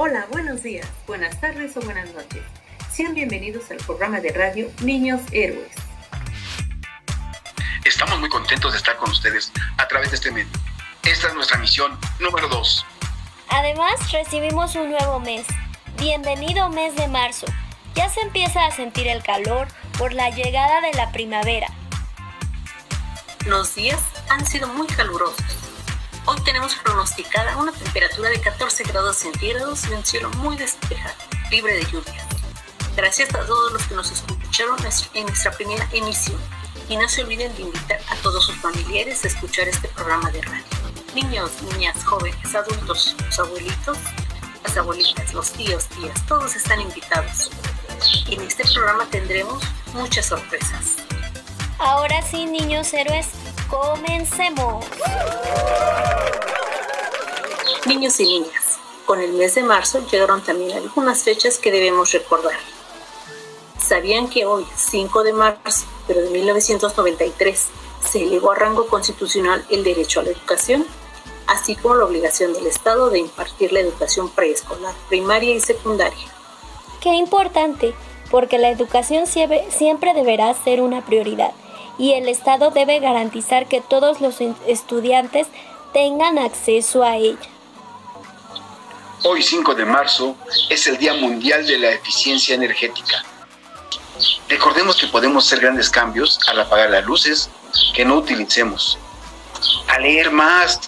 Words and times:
Hola, 0.00 0.28
buenos 0.30 0.62
días, 0.62 0.86
buenas 1.08 1.40
tardes 1.40 1.76
o 1.76 1.80
buenas 1.80 2.08
noches. 2.14 2.44
Sean 2.88 3.14
bienvenidos 3.14 3.68
al 3.72 3.78
programa 3.78 4.20
de 4.20 4.30
radio 4.30 4.70
Niños 4.80 5.20
Héroes. 5.32 5.72
Estamos 7.84 8.20
muy 8.20 8.28
contentos 8.28 8.70
de 8.70 8.78
estar 8.78 8.96
con 8.96 9.10
ustedes 9.10 9.50
a 9.76 9.88
través 9.88 10.10
de 10.10 10.14
este 10.14 10.30
medio. 10.30 10.52
Esta 11.02 11.26
es 11.26 11.34
nuestra 11.34 11.58
misión 11.58 11.98
número 12.20 12.46
2. 12.46 12.86
Además, 13.48 14.12
recibimos 14.12 14.76
un 14.76 14.90
nuevo 14.90 15.18
mes. 15.18 15.44
Bienvenido 15.98 16.70
mes 16.70 16.94
de 16.94 17.08
marzo. 17.08 17.46
Ya 17.96 18.08
se 18.08 18.20
empieza 18.20 18.66
a 18.66 18.70
sentir 18.70 19.08
el 19.08 19.24
calor 19.24 19.66
por 19.98 20.12
la 20.12 20.30
llegada 20.30 20.80
de 20.80 20.92
la 20.92 21.10
primavera. 21.10 21.66
Los 23.46 23.74
días 23.74 23.98
han 24.30 24.46
sido 24.46 24.68
muy 24.68 24.86
calurosos. 24.86 25.67
Hoy 26.30 26.38
tenemos 26.44 26.74
pronosticada 26.74 27.56
una 27.56 27.72
temperatura 27.72 28.28
de 28.28 28.38
14 28.38 28.84
grados 28.84 29.16
centígrados 29.16 29.88
y 29.88 29.94
un 29.94 30.04
cielo 30.04 30.28
muy 30.36 30.58
despejado, 30.58 31.14
libre 31.50 31.74
de 31.74 31.84
lluvia. 31.84 32.22
Gracias 32.94 33.34
a 33.34 33.46
todos 33.46 33.72
los 33.72 33.82
que 33.84 33.94
nos 33.94 34.10
escucharon 34.10 34.76
en 35.14 35.24
nuestra 35.24 35.52
primera 35.52 35.88
emisión. 35.90 36.38
Y 36.90 36.98
no 36.98 37.08
se 37.08 37.22
olviden 37.22 37.56
de 37.56 37.62
invitar 37.62 37.98
a 38.10 38.14
todos 38.16 38.44
sus 38.44 38.56
familiares 38.56 39.24
a 39.24 39.28
escuchar 39.28 39.68
este 39.68 39.88
programa 39.88 40.30
de 40.30 40.42
radio. 40.42 40.64
Niños, 41.14 41.50
niñas, 41.62 42.04
jóvenes, 42.04 42.54
adultos, 42.54 43.16
los 43.24 43.38
abuelitos, 43.38 43.96
las 44.64 44.76
abuelitas, 44.76 45.32
los 45.32 45.50
tíos, 45.52 45.86
tías, 45.86 46.26
todos 46.26 46.54
están 46.56 46.82
invitados. 46.82 47.50
En 48.28 48.42
este 48.42 48.64
programa 48.64 49.06
tendremos 49.06 49.64
muchas 49.94 50.26
sorpresas. 50.26 50.96
Ahora 51.78 52.20
sí, 52.20 52.44
niños 52.44 52.92
héroes, 52.92 53.28
comencemos. 53.68 54.84
Niños 57.86 58.18
y 58.20 58.24
niñas, 58.24 58.78
con 59.06 59.20
el 59.20 59.32
mes 59.32 59.54
de 59.54 59.62
marzo 59.62 60.06
llegaron 60.10 60.42
también 60.42 60.76
algunas 60.76 61.22
fechas 61.22 61.58
que 61.58 61.70
debemos 61.70 62.12
recordar. 62.12 62.58
¿Sabían 63.78 64.28
que 64.28 64.44
hoy, 64.44 64.66
5 64.76 65.22
de 65.22 65.32
marzo, 65.32 65.86
pero 66.06 66.20
de 66.20 66.30
1993, 66.30 67.66
se 68.06 68.22
elevó 68.22 68.52
a 68.52 68.56
rango 68.56 68.86
constitucional 68.86 69.64
el 69.70 69.84
derecho 69.84 70.20
a 70.20 70.24
la 70.24 70.30
educación? 70.30 70.86
así 71.48 71.74
como 71.74 71.96
la 71.96 72.04
obligación 72.04 72.52
del 72.52 72.66
Estado 72.66 73.10
de 73.10 73.18
impartir 73.18 73.72
la 73.72 73.80
educación 73.80 74.28
preescolar, 74.28 74.94
primaria 75.08 75.54
y 75.54 75.60
secundaria. 75.60 76.28
Qué 77.00 77.14
importante, 77.14 77.94
porque 78.30 78.58
la 78.58 78.68
educación 78.68 79.26
siempre, 79.26 80.14
deberá 80.14 80.52
ser 80.54 80.82
una 80.82 81.04
prioridad 81.04 81.52
y 81.98 82.12
el 82.12 82.28
Estado 82.28 82.70
debe 82.70 83.00
garantizar 83.00 83.66
que 83.66 83.80
todos 83.80 84.20
los 84.20 84.36
estudiantes 84.66 85.48
tengan 85.92 86.38
acceso 86.38 87.02
a 87.02 87.16
ella. 87.16 87.38
Hoy 89.24 89.42
5 89.42 89.74
de 89.74 89.84
marzo 89.84 90.36
es 90.70 90.86
el 90.86 90.96
Día 90.96 91.14
Mundial 91.14 91.66
de 91.66 91.78
la 91.78 91.90
Eficiencia 91.90 92.54
Energética. 92.54 93.24
Recordemos 94.48 94.96
que 94.96 95.08
podemos 95.08 95.46
hacer 95.46 95.60
grandes 95.60 95.90
cambios 95.90 96.38
al 96.46 96.60
apagar 96.60 96.90
las 96.90 97.04
luces 97.04 97.50
que 97.94 98.04
no 98.04 98.16
utilicemos, 98.16 98.96
a 99.88 99.98
leer 99.98 100.30
más, 100.30 100.80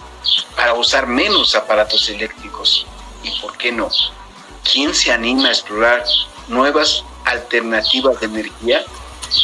para 0.55 0.75
usar 0.75 1.06
menos 1.06 1.55
aparatos 1.55 2.08
eléctricos. 2.08 2.86
¿Y 3.22 3.31
por 3.41 3.56
qué 3.56 3.72
no? 3.72 3.88
¿Quién 4.70 4.94
se 4.94 5.12
anima 5.12 5.48
a 5.48 5.53
explorar 5.53 6.05
nuevas 6.48 7.05
alternativas 7.25 8.20
de 8.20 8.27
energía? 8.27 8.84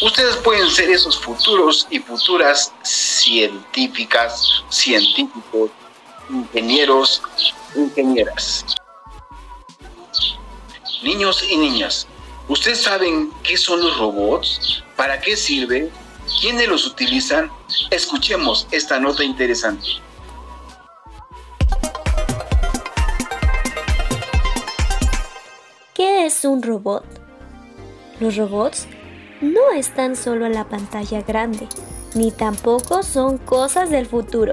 Ustedes 0.03 0.37
pueden 0.37 0.69
ser 0.69 0.91
esos 0.91 1.19
futuros 1.19 1.87
y 1.91 2.01
futuras 2.01 2.73
científicas, 2.83 4.65
científicos, 4.69 5.71
ingenieros, 6.29 7.23
ingenieras. 7.75 8.65
Niños 11.03 11.45
y 11.49 11.57
niñas, 11.57 12.09
¿ustedes 12.49 12.83
saben 12.83 13.31
qué 13.45 13.57
son 13.57 13.81
los 13.81 13.97
robots? 13.97 14.83
¿Para 14.97 15.21
qué 15.21 15.37
sirven? 15.37 15.91
¿Quiénes 16.41 16.69
los 16.69 16.85
utilizan? 16.85 17.51
Escuchemos 17.91 18.67
esta 18.73 18.99
nota 18.99 19.23
interesante. 19.23 19.87
¿Qué 25.95 26.27
es 26.27 26.45
un 26.45 26.61
robot? 26.61 27.05
Los 28.19 28.37
robots 28.37 28.89
no 29.53 29.71
están 29.73 30.17
solo 30.17 30.47
en 30.47 30.55
la 30.55 30.65
pantalla 30.65 31.23
grande, 31.23 31.69
ni 32.15 32.31
tampoco 32.31 33.03
son 33.03 33.39
cosas 33.39 33.91
del 33.91 34.07
futuro. 34.07 34.53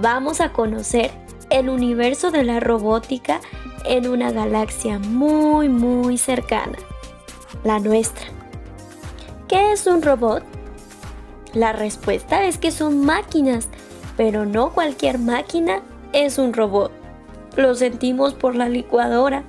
Vamos 0.00 0.40
a 0.40 0.52
conocer 0.52 1.10
el 1.50 1.68
universo 1.68 2.30
de 2.30 2.44
la 2.44 2.60
robótica 2.60 3.40
en 3.84 4.08
una 4.08 4.32
galaxia 4.32 4.98
muy 4.98 5.68
muy 5.68 6.18
cercana, 6.18 6.78
la 7.64 7.78
nuestra. 7.78 8.26
¿Qué 9.48 9.72
es 9.72 9.86
un 9.86 10.02
robot? 10.02 10.42
La 11.54 11.72
respuesta 11.72 12.44
es 12.44 12.58
que 12.58 12.70
son 12.70 13.04
máquinas, 13.04 13.68
pero 14.16 14.44
no 14.44 14.72
cualquier 14.72 15.18
máquina 15.18 15.82
es 16.12 16.38
un 16.38 16.52
robot. 16.52 16.92
Lo 17.56 17.74
sentimos 17.74 18.34
por 18.34 18.54
la 18.54 18.68
licuadora, 18.68 19.44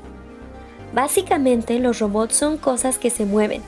Básicamente 0.94 1.80
los 1.80 2.00
robots 2.00 2.36
son 2.36 2.58
cosas 2.58 2.98
que 2.98 3.10
se 3.10 3.26
mueven, 3.26 3.62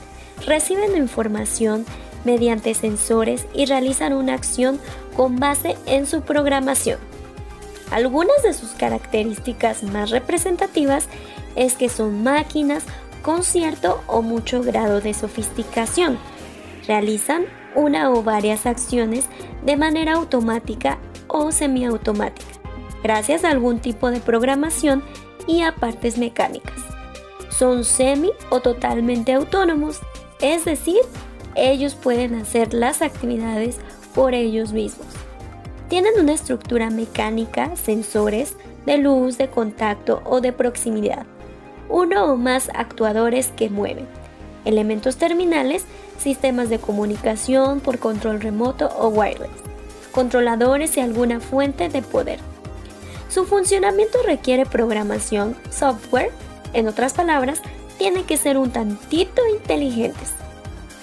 reciben 0.46 0.96
información 0.96 1.84
mediante 2.24 2.74
sensores 2.74 3.46
y 3.54 3.66
realizan 3.66 4.12
una 4.12 4.34
acción 4.34 4.78
con 5.16 5.36
base 5.36 5.76
en 5.86 6.06
su 6.06 6.22
programación. 6.22 6.98
Algunas 7.90 8.42
de 8.42 8.52
sus 8.52 8.70
características 8.70 9.82
más 9.82 10.10
representativas 10.10 11.08
es 11.56 11.74
que 11.74 11.88
son 11.88 12.22
máquinas 12.22 12.84
con 13.22 13.42
cierto 13.42 14.02
o 14.06 14.22
mucho 14.22 14.62
grado 14.62 15.00
de 15.00 15.12
sofisticación. 15.14 16.18
Realizan 16.86 17.44
una 17.74 18.10
o 18.10 18.22
varias 18.22 18.66
acciones 18.66 19.26
de 19.64 19.76
manera 19.76 20.14
automática 20.14 20.98
o 21.28 21.52
semiautomática, 21.52 22.48
gracias 23.02 23.44
a 23.44 23.50
algún 23.50 23.80
tipo 23.80 24.10
de 24.10 24.20
programación 24.20 25.02
y 25.46 25.62
a 25.62 25.74
partes 25.74 26.18
mecánicas 26.18 26.90
son 27.60 27.84
semi 27.84 28.30
o 28.48 28.60
totalmente 28.60 29.34
autónomos, 29.34 30.00
es 30.40 30.64
decir, 30.64 31.00
ellos 31.54 31.94
pueden 31.94 32.34
hacer 32.34 32.74
las 32.74 33.02
actividades 33.02 33.78
por 34.14 34.34
ellos 34.34 34.72
mismos. 34.72 35.08
Tienen 35.88 36.12
una 36.20 36.32
estructura 36.32 36.90
mecánica, 36.90 37.74
sensores 37.76 38.54
de 38.86 38.98
luz, 38.98 39.38
de 39.38 39.48
contacto 39.48 40.22
o 40.24 40.40
de 40.40 40.52
proximidad, 40.52 41.26
uno 41.88 42.32
o 42.32 42.36
más 42.36 42.70
actuadores 42.74 43.48
que 43.48 43.68
mueven, 43.68 44.06
elementos 44.64 45.16
terminales, 45.16 45.84
sistemas 46.18 46.68
de 46.68 46.78
comunicación 46.78 47.80
por 47.80 47.98
control 47.98 48.40
remoto 48.40 48.88
o 48.98 49.08
wireless, 49.08 49.50
controladores 50.12 50.96
y 50.96 51.00
alguna 51.00 51.40
fuente 51.40 51.88
de 51.88 52.02
poder. 52.02 52.38
Su 53.28 53.44
funcionamiento 53.44 54.18
requiere 54.24 54.66
programación, 54.66 55.56
software, 55.70 56.30
en 56.72 56.88
otras 56.88 57.14
palabras, 57.14 57.62
tienen 58.00 58.24
que 58.24 58.38
ser 58.38 58.56
un 58.56 58.70
tantito 58.70 59.42
inteligentes. 59.46 60.32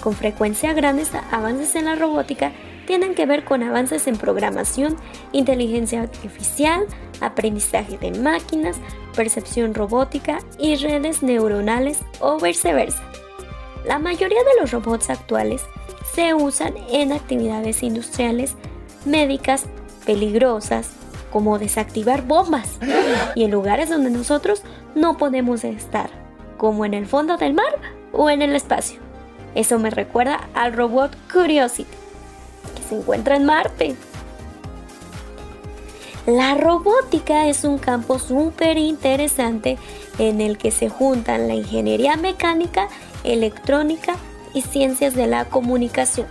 Con 0.02 0.14
frecuencia 0.16 0.74
grandes 0.74 1.12
avances 1.32 1.76
en 1.76 1.86
la 1.86 1.94
robótica 1.94 2.52
tienen 2.88 3.14
que 3.14 3.28
ver 3.28 3.46
con 3.46 3.62
avances 3.62 4.08
en 4.08 4.18
programación, 4.18 4.96
inteligencia 5.32 6.02
artificial, 6.02 6.88
aprendizaje 7.22 8.00
de 8.00 8.20
máquinas, 8.20 8.78
percepción 9.16 9.76
robótica 9.76 10.40
y 10.58 10.76
redes 10.78 11.22
neuronales 11.22 12.00
o 12.20 12.40
viceversa. 12.40 13.04
La 13.86 14.00
mayoría 14.00 14.40
de 14.40 14.60
los 14.60 14.72
robots 14.72 15.12
actuales 15.12 15.62
se 16.16 16.34
usan 16.34 16.74
en 16.90 17.12
actividades 17.12 17.84
industriales, 17.84 18.56
médicas, 19.06 19.66
peligrosas, 20.04 20.90
como 21.32 21.60
desactivar 21.60 22.24
bombas, 22.24 22.80
y 23.36 23.44
en 23.44 23.52
lugares 23.52 23.88
donde 23.88 24.10
nosotros 24.10 24.64
no 24.96 25.18
podemos 25.18 25.64
estar, 25.64 26.27
como 26.58 26.86
en 26.86 26.94
el 26.94 27.06
fondo 27.06 27.38
del 27.38 27.54
mar 27.54 27.80
o 28.12 28.30
en 28.30 28.42
el 28.42 28.56
espacio. 28.56 29.00
Eso 29.56 29.80
me 29.80 29.90
recuerda 29.90 30.50
al 30.54 30.74
robot 30.74 31.16
Curiosity, 31.32 31.90
que 32.76 32.84
se 32.84 32.96
encuentra 32.96 33.36
en 33.36 33.46
Marte. 33.46 33.96
La 36.26 36.56
robótica 36.56 37.48
es 37.48 37.64
un 37.64 37.78
campo 37.78 38.20
súper 38.20 38.78
interesante 38.78 39.78
en 40.20 40.42
el 40.42 40.58
que 40.58 40.72
se 40.72 40.90
juntan 40.90 41.48
la 41.48 41.56
ingeniería 41.56 42.18
mecánica, 42.18 42.90
electrónica 43.24 44.16
y 44.54 44.62
ciencias 44.62 45.14
de 45.14 45.28
la 45.28 45.46
comunicación, 45.46 46.28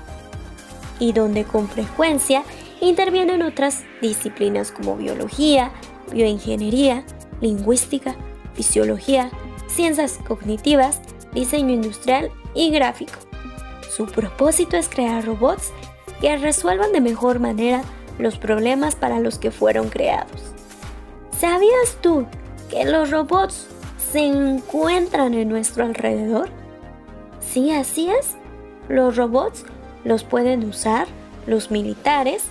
y 0.99 1.13
donde 1.13 1.45
con 1.45 1.69
frecuencia 1.69 2.43
intervienen 2.81 3.43
otras 3.43 3.85
disciplinas 4.03 4.71
como 4.71 4.97
biología, 4.97 5.73
bioingeniería, 6.13 7.05
lingüística, 7.41 8.17
fisiología, 8.55 9.31
ciencias 9.77 10.19
cognitivas, 10.27 11.01
diseño 11.33 11.75
industrial 11.75 12.31
y 12.55 12.71
gráfico. 12.71 13.13
Su 13.95 14.07
propósito 14.07 14.77
es 14.77 14.89
crear 14.89 15.25
robots 15.25 15.71
que 16.21 16.37
resuelvan 16.39 16.93
de 16.93 17.01
mejor 17.01 17.39
manera 17.39 17.83
los 18.19 18.39
problemas 18.39 18.95
para 18.95 19.21
los 19.21 19.39
que 19.39 19.51
fueron 19.51 19.91
creados. 19.91 20.41
¿Sabías 21.39 21.99
tú 22.01 22.27
que 22.71 22.87
los 22.87 23.11
robots 23.11 23.67
se 24.13 24.21
encuentran 24.21 25.35
en 25.35 25.51
nuestro 25.51 25.85
alrededor? 25.85 26.49
Sí, 27.41 27.71
así 27.71 28.09
es. 28.11 28.35
Los 28.89 29.17
robots 29.17 29.65
los 30.05 30.25
pueden 30.25 30.65
usar 30.65 31.07
los 31.47 31.71
militares, 31.71 32.43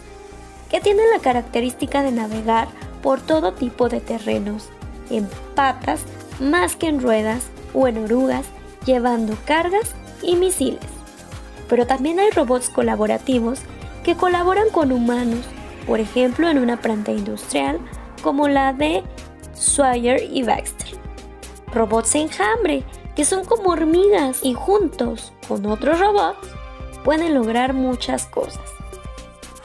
que 0.69 0.79
tienen 0.79 1.05
la 1.11 1.19
característica 1.19 2.01
de 2.01 2.11
navegar 2.11 2.67
por 3.01 3.21
todo 3.21 3.53
tipo 3.53 3.89
de 3.89 3.99
terrenos, 3.99 4.69
en 5.09 5.27
patas 5.55 6.01
más 6.39 6.75
que 6.75 6.87
en 6.87 7.01
ruedas 7.01 7.47
o 7.73 7.87
en 7.87 8.03
orugas, 8.03 8.45
llevando 8.85 9.35
cargas 9.45 9.95
y 10.21 10.35
misiles. 10.35 10.79
Pero 11.67 11.87
también 11.87 12.19
hay 12.19 12.29
robots 12.31 12.69
colaborativos 12.69 13.59
que 14.03 14.15
colaboran 14.15 14.69
con 14.71 14.91
humanos, 14.91 15.45
por 15.87 15.99
ejemplo 15.99 16.49
en 16.49 16.59
una 16.59 16.77
planta 16.77 17.11
industrial 17.11 17.79
como 18.21 18.47
la 18.47 18.73
de 18.73 19.03
Swire 19.53 20.23
y 20.31 20.43
Baxter. 20.43 20.97
Robots 21.73 22.15
enjambre, 22.15 22.83
que 23.15 23.25
son 23.25 23.45
como 23.45 23.71
hormigas 23.71 24.39
y 24.43 24.53
juntos 24.53 25.33
con 25.47 25.65
otros 25.65 25.99
robots 25.99 26.47
pueden 27.03 27.33
lograr 27.35 27.73
muchas 27.73 28.25
cosas. 28.25 28.61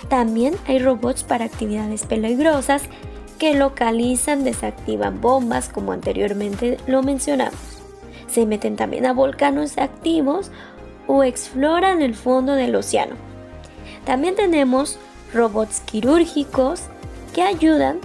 También 0.09 0.55
hay 0.67 0.79
robots 0.79 1.23
para 1.23 1.45
actividades 1.45 2.05
peligrosas 2.05 2.83
que 3.41 3.55
localizan, 3.55 4.45
desactivan 4.45 5.23
bombas 5.23 5.71
como 5.71 5.93
anteriormente 5.93 6.77
lo 6.87 7.03
mencionamos. 7.03 7.59
Se 8.29 8.45
meten 8.45 8.77
también 8.77 9.07
a 9.07 9.15
volcanos 9.15 9.79
activos 9.79 10.51
o 11.07 11.25
exploran 11.25 12.03
el 12.03 12.15
fondo 12.15 12.53
del 12.53 12.77
océano. 12.77 13.17
También 14.05 14.37
tenemos 14.37 14.99
robots 15.33 15.81
quirúrgicos 15.81 16.83
que 17.35 17.43
ayudan 17.43 17.99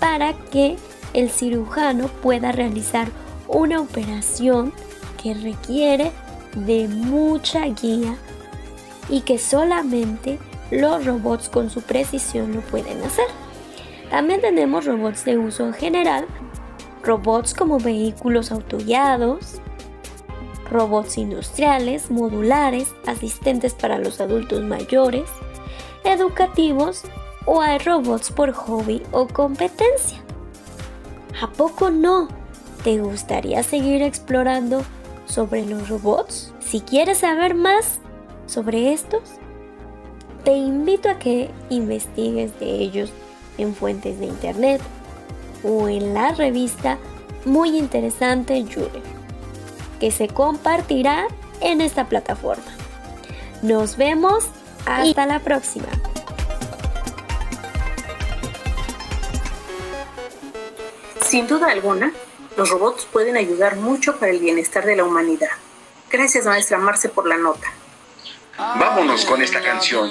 para 0.00 0.32
que 0.32 0.76
el 1.14 1.30
cirujano 1.30 2.08
pueda 2.08 2.50
realizar 2.50 3.08
una 3.46 3.80
operación 3.80 4.72
que 5.22 5.34
requiere 5.34 6.10
de 6.56 6.88
mucha 6.88 7.64
guía 7.66 8.16
y 9.08 9.20
que 9.20 9.38
solamente 9.38 10.40
los 10.72 11.06
robots 11.06 11.48
con 11.48 11.70
su 11.70 11.80
precisión 11.80 12.54
lo 12.54 12.60
pueden 12.62 13.00
hacer. 13.04 13.26
También 14.10 14.40
tenemos 14.40 14.86
robots 14.86 15.24
de 15.24 15.38
uso 15.38 15.72
general, 15.72 16.26
robots 17.04 17.54
como 17.54 17.78
vehículos 17.78 18.50
autoguiados, 18.50 19.60
robots 20.68 21.16
industriales, 21.16 22.10
modulares, 22.10 22.92
asistentes 23.06 23.72
para 23.72 23.98
los 23.98 24.20
adultos 24.20 24.62
mayores, 24.62 25.30
educativos 26.04 27.02
o 27.46 27.60
hay 27.60 27.78
robots 27.78 28.30
por 28.32 28.52
hobby 28.52 29.02
o 29.12 29.28
competencia. 29.28 30.18
¿A 31.40 31.48
poco 31.48 31.90
no? 31.90 32.28
¿Te 32.82 32.98
gustaría 33.00 33.62
seguir 33.62 34.02
explorando 34.02 34.82
sobre 35.26 35.64
los 35.64 35.88
robots? 35.88 36.52
Si 36.60 36.80
quieres 36.80 37.18
saber 37.18 37.54
más 37.54 38.00
sobre 38.46 38.92
estos, 38.92 39.22
te 40.44 40.52
invito 40.52 41.08
a 41.08 41.18
que 41.18 41.50
investigues 41.68 42.58
de 42.58 42.66
ellos 42.66 43.12
en 43.58 43.74
fuentes 43.74 44.18
de 44.18 44.26
internet 44.26 44.80
o 45.62 45.88
en 45.88 46.14
la 46.14 46.32
revista 46.32 46.98
muy 47.44 47.76
interesante 47.76 48.62
Julie, 48.62 49.02
que 49.98 50.10
se 50.10 50.28
compartirá 50.28 51.26
en 51.60 51.80
esta 51.80 52.08
plataforma. 52.08 52.64
Nos 53.62 53.96
vemos 53.96 54.46
hasta 54.86 55.26
la 55.26 55.40
próxima. 55.40 55.88
Sin 61.20 61.46
duda 61.46 61.70
alguna, 61.70 62.12
los 62.56 62.70
robots 62.70 63.06
pueden 63.06 63.36
ayudar 63.36 63.76
mucho 63.76 64.18
para 64.18 64.32
el 64.32 64.40
bienestar 64.40 64.84
de 64.84 64.96
la 64.96 65.04
humanidad. 65.04 65.50
Gracias, 66.10 66.44
maestra 66.44 66.78
Marce, 66.78 67.08
por 67.08 67.26
la 67.26 67.36
nota. 67.36 67.68
Vámonos 68.58 69.24
con 69.24 69.40
esta 69.40 69.62
canción. 69.62 70.10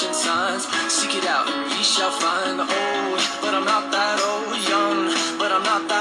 Flashing 0.00 0.14
signs. 0.14 0.66
Seek 0.92 1.14
it 1.14 1.26
out 1.26 1.48
and 1.48 1.70
ye 1.72 1.82
shall 1.82 2.10
find. 2.10 2.60
Oh, 2.60 3.38
but 3.42 3.54
I'm 3.54 3.64
not 3.64 3.90
that 3.92 4.18
old, 4.20 4.56
young, 4.68 5.12
but 5.38 5.52
I'm 5.52 5.62
not 5.62 5.88
that 5.88 5.99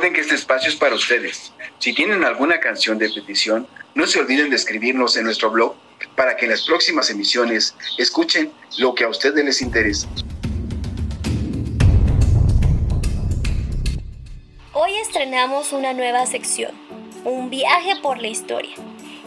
Recuerden 0.00 0.14
que 0.14 0.22
este 0.22 0.34
espacio 0.36 0.70
es 0.70 0.76
para 0.76 0.94
ustedes. 0.94 1.52
Si 1.78 1.92
tienen 1.92 2.24
alguna 2.24 2.58
canción 2.58 2.96
de 2.96 3.10
petición, 3.10 3.68
no 3.94 4.06
se 4.06 4.18
olviden 4.18 4.48
de 4.48 4.56
escribirnos 4.56 5.14
en 5.18 5.24
nuestro 5.24 5.50
blog 5.50 5.76
para 6.16 6.38
que 6.38 6.46
en 6.46 6.52
las 6.52 6.62
próximas 6.62 7.10
emisiones 7.10 7.74
escuchen 7.98 8.50
lo 8.78 8.94
que 8.94 9.04
a 9.04 9.08
ustedes 9.08 9.44
les 9.44 9.60
interesa. 9.60 10.08
Hoy 14.72 14.96
estrenamos 15.02 15.74
una 15.74 15.92
nueva 15.92 16.24
sección, 16.24 16.70
un 17.26 17.50
viaje 17.50 17.92
por 18.00 18.22
la 18.22 18.28
historia. 18.28 18.76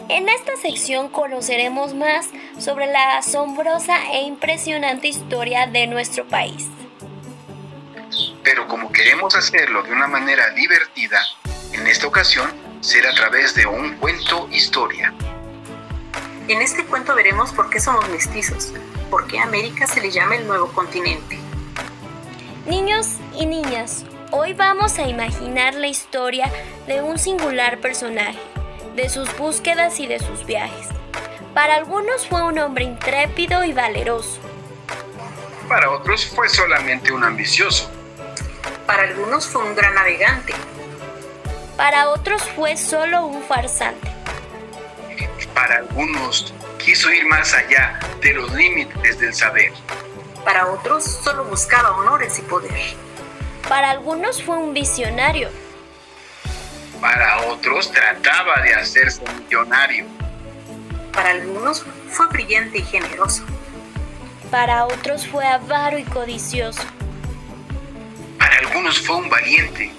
En 0.08 0.28
esta 0.28 0.56
sección 0.56 1.08
conoceremos 1.08 1.94
más 1.94 2.30
sobre 2.58 2.88
la 2.88 3.18
asombrosa 3.18 3.94
e 4.12 4.22
impresionante 4.22 5.06
historia 5.06 5.68
de 5.68 5.86
nuestro 5.86 6.26
país 6.26 6.66
pero 8.44 8.68
como 8.68 8.92
queremos 8.92 9.34
hacerlo 9.34 9.82
de 9.82 9.90
una 9.90 10.06
manera 10.06 10.50
divertida, 10.50 11.20
en 11.72 11.86
esta 11.86 12.06
ocasión 12.06 12.52
será 12.80 13.10
a 13.10 13.14
través 13.14 13.54
de 13.54 13.64
un 13.64 13.96
cuento 13.96 14.46
historia. 14.52 15.14
En 16.46 16.60
este 16.60 16.84
cuento 16.84 17.14
veremos 17.14 17.52
por 17.52 17.70
qué 17.70 17.80
somos 17.80 18.06
mestizos, 18.10 18.74
por 19.10 19.26
qué 19.26 19.40
América 19.40 19.86
se 19.86 20.02
le 20.02 20.10
llama 20.10 20.36
el 20.36 20.46
nuevo 20.46 20.70
continente. 20.72 21.38
Niños 22.66 23.16
y 23.32 23.46
niñas, 23.46 24.04
hoy 24.30 24.52
vamos 24.52 24.98
a 24.98 25.08
imaginar 25.08 25.74
la 25.74 25.86
historia 25.86 26.52
de 26.86 27.00
un 27.00 27.18
singular 27.18 27.80
personaje, 27.80 28.38
de 28.94 29.08
sus 29.08 29.34
búsquedas 29.38 29.98
y 30.00 30.06
de 30.06 30.18
sus 30.18 30.44
viajes. 30.44 30.88
Para 31.54 31.76
algunos 31.76 32.26
fue 32.26 32.42
un 32.42 32.58
hombre 32.58 32.84
intrépido 32.84 33.64
y 33.64 33.72
valeroso. 33.72 34.38
Para 35.66 35.90
otros 35.90 36.26
fue 36.26 36.50
solamente 36.50 37.10
un 37.10 37.24
ambicioso. 37.24 37.93
Para 38.86 39.04
algunos 39.04 39.46
fue 39.46 39.62
un 39.62 39.74
gran 39.74 39.94
navegante. 39.94 40.52
Para 41.76 42.10
otros 42.10 42.42
fue 42.54 42.76
solo 42.76 43.26
un 43.26 43.42
farsante. 43.42 44.12
Para 45.54 45.76
algunos 45.76 46.52
quiso 46.78 47.10
ir 47.10 47.26
más 47.26 47.54
allá 47.54 47.98
de 48.20 48.34
los 48.34 48.52
límites 48.52 49.18
del 49.18 49.34
saber. 49.34 49.72
Para 50.44 50.66
otros 50.66 51.04
solo 51.04 51.44
buscaba 51.44 51.96
honores 51.96 52.38
y 52.38 52.42
poder. 52.42 52.78
Para 53.68 53.90
algunos 53.90 54.42
fue 54.42 54.58
un 54.58 54.74
visionario. 54.74 55.48
Para 57.00 57.38
otros 57.46 57.90
trataba 57.90 58.60
de 58.60 58.74
hacerse 58.74 59.22
millonario. 59.42 60.04
Para 61.12 61.30
algunos 61.30 61.86
fue 62.10 62.26
brillante 62.28 62.78
y 62.78 62.82
generoso. 62.82 63.44
Para 64.50 64.84
otros 64.84 65.26
fue 65.26 65.46
avaro 65.46 65.98
y 65.98 66.04
codicioso. 66.04 66.82
Para 68.54 68.68
algunos 68.68 69.00
fue 69.00 69.16
un 69.16 69.28
valiente. 69.28 69.90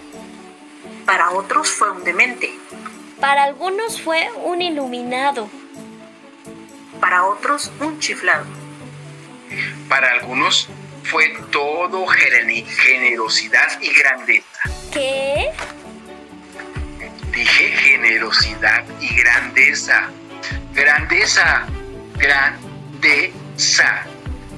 Para 1.05 1.31
otros 1.31 1.69
fue 1.69 1.91
un 1.91 2.05
demente. 2.05 2.57
Para 3.19 3.43
algunos 3.43 4.01
fue 4.01 4.29
un 4.45 4.61
iluminado. 4.61 5.49
Para 7.01 7.25
otros 7.25 7.69
un 7.81 7.99
chiflado. 7.99 8.45
Para 9.89 10.09
algunos 10.13 10.69
fue 11.03 11.37
todo 11.51 12.07
generosidad 12.07 13.81
y 13.81 13.91
grandeza. 13.91 14.61
¿Qué? 14.93 15.49
Dije 17.33 17.71
generosidad 17.71 18.85
y 19.01 19.17
grandeza. 19.17 20.09
Grandeza. 20.73 21.65
Grandeza. 22.15 24.05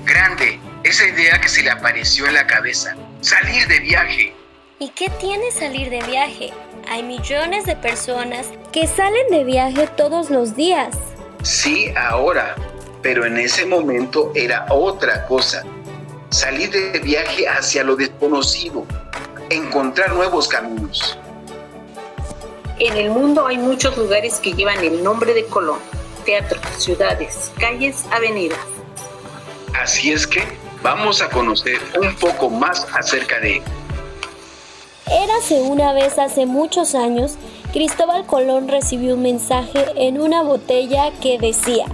Grande. 0.06 0.60
Esa 0.84 1.08
idea 1.08 1.42
que 1.42 1.50
se 1.50 1.64
le 1.64 1.72
apareció 1.72 2.28
en 2.28 2.36
la 2.36 2.46
cabeza. 2.46 2.96
Salir 3.22 3.68
de 3.68 3.80
viaje. 3.80 4.34
¿Y 4.80 4.90
qué 4.90 5.10
tiene 5.20 5.52
salir 5.52 5.90
de 5.90 6.02
viaje? 6.04 6.54
Hay 6.88 7.02
millones 7.02 7.66
de 7.66 7.76
personas 7.76 8.52
que 8.72 8.86
salen 8.86 9.28
de 9.32 9.44
viaje 9.44 9.88
todos 9.98 10.30
los 10.30 10.56
días. 10.56 10.96
Sí, 11.42 11.92
ahora, 11.98 12.56
pero 13.02 13.26
en 13.26 13.38
ese 13.38 13.66
momento 13.66 14.32
era 14.36 14.68
otra 14.70 15.26
cosa. 15.26 15.64
Salir 16.30 16.70
de 16.70 17.00
viaje 17.00 17.48
hacia 17.48 17.84
lo 17.84 17.96
desconocido, 17.96 18.86
encontrar 19.50 20.14
nuevos 20.14 20.48
caminos. 20.48 21.18
En 22.80 22.96
el 22.96 23.10
mundo 23.10 23.48
hay 23.48 23.58
muchos 23.58 23.98
lugares 23.98 24.36
que 24.36 24.54
llevan 24.54 24.84
el 24.84 25.04
nombre 25.04 25.34
de 25.34 25.44
Colón, 25.46 25.80
teatros, 26.24 26.62
ciudades, 26.78 27.52
calles, 27.60 28.06
avenidas. 28.12 28.60
Así 29.74 30.12
es 30.12 30.28
que 30.28 30.67
vamos 30.82 31.22
a 31.22 31.30
conocer 31.30 31.80
un 32.02 32.16
poco 32.16 32.50
más 32.50 32.86
acerca 32.94 33.40
de 33.40 33.58
él. 33.58 33.64
Érase 35.10 35.62
una 35.62 35.94
vez 35.94 36.20
hace 36.20 36.46
muchos 36.46 36.94
años, 36.94 37.38
Cristóbal 37.72 38.26
Colón 38.26 38.68
recibió 38.68 39.16
un 39.16 39.22
mensaje 39.22 39.86
en 39.96 40.20
una 40.20 40.42
botella 40.42 41.12
que 41.22 41.38
decía, 41.38 41.86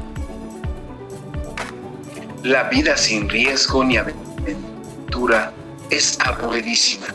La 2.41 2.63
vida 2.69 2.97
sin 2.97 3.29
riesgo 3.29 3.83
ni 3.83 3.97
aventura 3.97 5.53
es 5.89 6.17
aburridísima. 6.21 7.07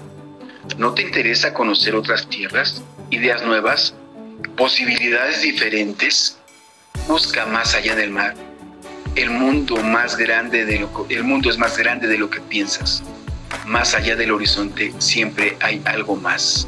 ¿No 0.76 0.94
te 0.94 1.02
interesa 1.02 1.52
conocer 1.52 1.96
otras 1.96 2.28
tierras, 2.28 2.82
ideas 3.10 3.42
nuevas, 3.42 3.94
posibilidades 4.56 5.42
diferentes? 5.42 6.38
Busca 7.08 7.46
más 7.46 7.75
allá 7.75 7.96
del 7.96 8.10
mar. 8.10 8.34
El 9.18 9.30
mundo, 9.30 9.76
más 9.76 10.16
grande 10.16 10.64
de 10.64 10.80
lo, 10.80 11.06
el 11.08 11.25
mundo 11.25 11.50
es 11.50 11.58
más 11.58 11.76
grande 11.76 12.06
de 12.06 12.18
lo 12.18 12.30
que 12.30 12.40
piensas 12.40 13.02
más 13.68 13.94
allá 13.94 14.16
del 14.16 14.32
horizonte 14.32 14.92
siempre 14.98 15.56
hay 15.60 15.82
algo 15.84 16.16
más. 16.16 16.66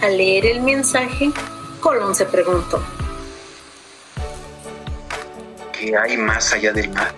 Al 0.00 0.16
leer 0.16 0.46
el 0.46 0.62
mensaje, 0.62 1.30
Colón 1.80 2.14
se 2.14 2.26
preguntó, 2.26 2.82
¿qué 5.72 5.96
hay 5.96 6.16
más 6.16 6.52
allá 6.52 6.72
del 6.72 6.88
mar? 6.90 7.14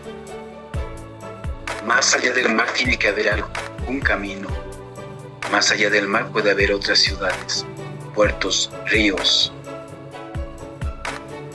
Más 1.87 2.15
allá 2.15 2.33
del 2.33 2.55
mar 2.55 2.67
tiene 2.73 2.99
que 2.99 3.09
haber 3.09 3.29
algo, 3.29 3.49
un 3.87 4.01
camino. 4.01 4.49
Más 5.51 5.71
allá 5.71 5.91
del 5.91 6.09
mar 6.09 6.29
puede 6.33 6.51
haber 6.51 6.73
otras 6.73 6.99
ciudades, 6.99 7.67
puertos, 8.15 8.71
ríos. 8.87 9.53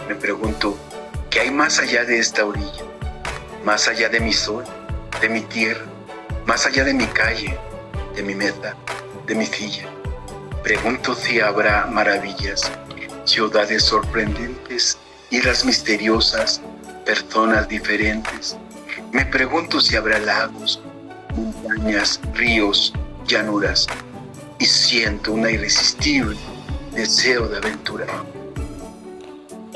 Me 0.08 0.16
pregunto, 0.16 0.78
¿qué 1.30 1.42
hay 1.42 1.52
más 1.52 1.80
allá 1.80 2.06
de 2.06 2.20
esta 2.20 2.46
orilla? 2.46 2.84
Más 3.64 3.88
allá 3.88 4.10
de 4.10 4.20
mi 4.20 4.34
sol, 4.34 4.64
de 5.22 5.30
mi 5.30 5.42
tierra, 5.42 5.86
más 6.46 6.66
allá 6.66 6.84
de 6.84 6.94
mi 6.94 7.06
calle, 7.08 7.58
de 8.16 8.24
mi 8.24 8.36
meta, 8.36 8.76
de 9.26 9.36
mi 9.36 9.46
silla. 9.46 9.88
Pregunto 10.64 11.16
si 11.16 11.40
habrá 11.40 11.86
maravillas, 11.88 12.72
ciudades 13.26 13.84
sorprendentes, 13.84 14.98
islas 15.30 15.66
misteriosas, 15.66 16.62
personas 17.06 17.68
diferentes. 17.68 18.58
Me 19.12 19.26
pregunto 19.26 19.80
si 19.80 19.96
habrá 19.96 20.20
lagos, 20.20 20.82
montañas, 21.36 22.20
ríos, 22.34 22.94
llanuras. 23.26 23.88
Y 24.60 24.66
siento 24.66 25.34
una 25.34 25.52
irresistible 25.52 26.38
deseo 26.94 27.48
de 27.48 27.58
aventura. 27.58 28.08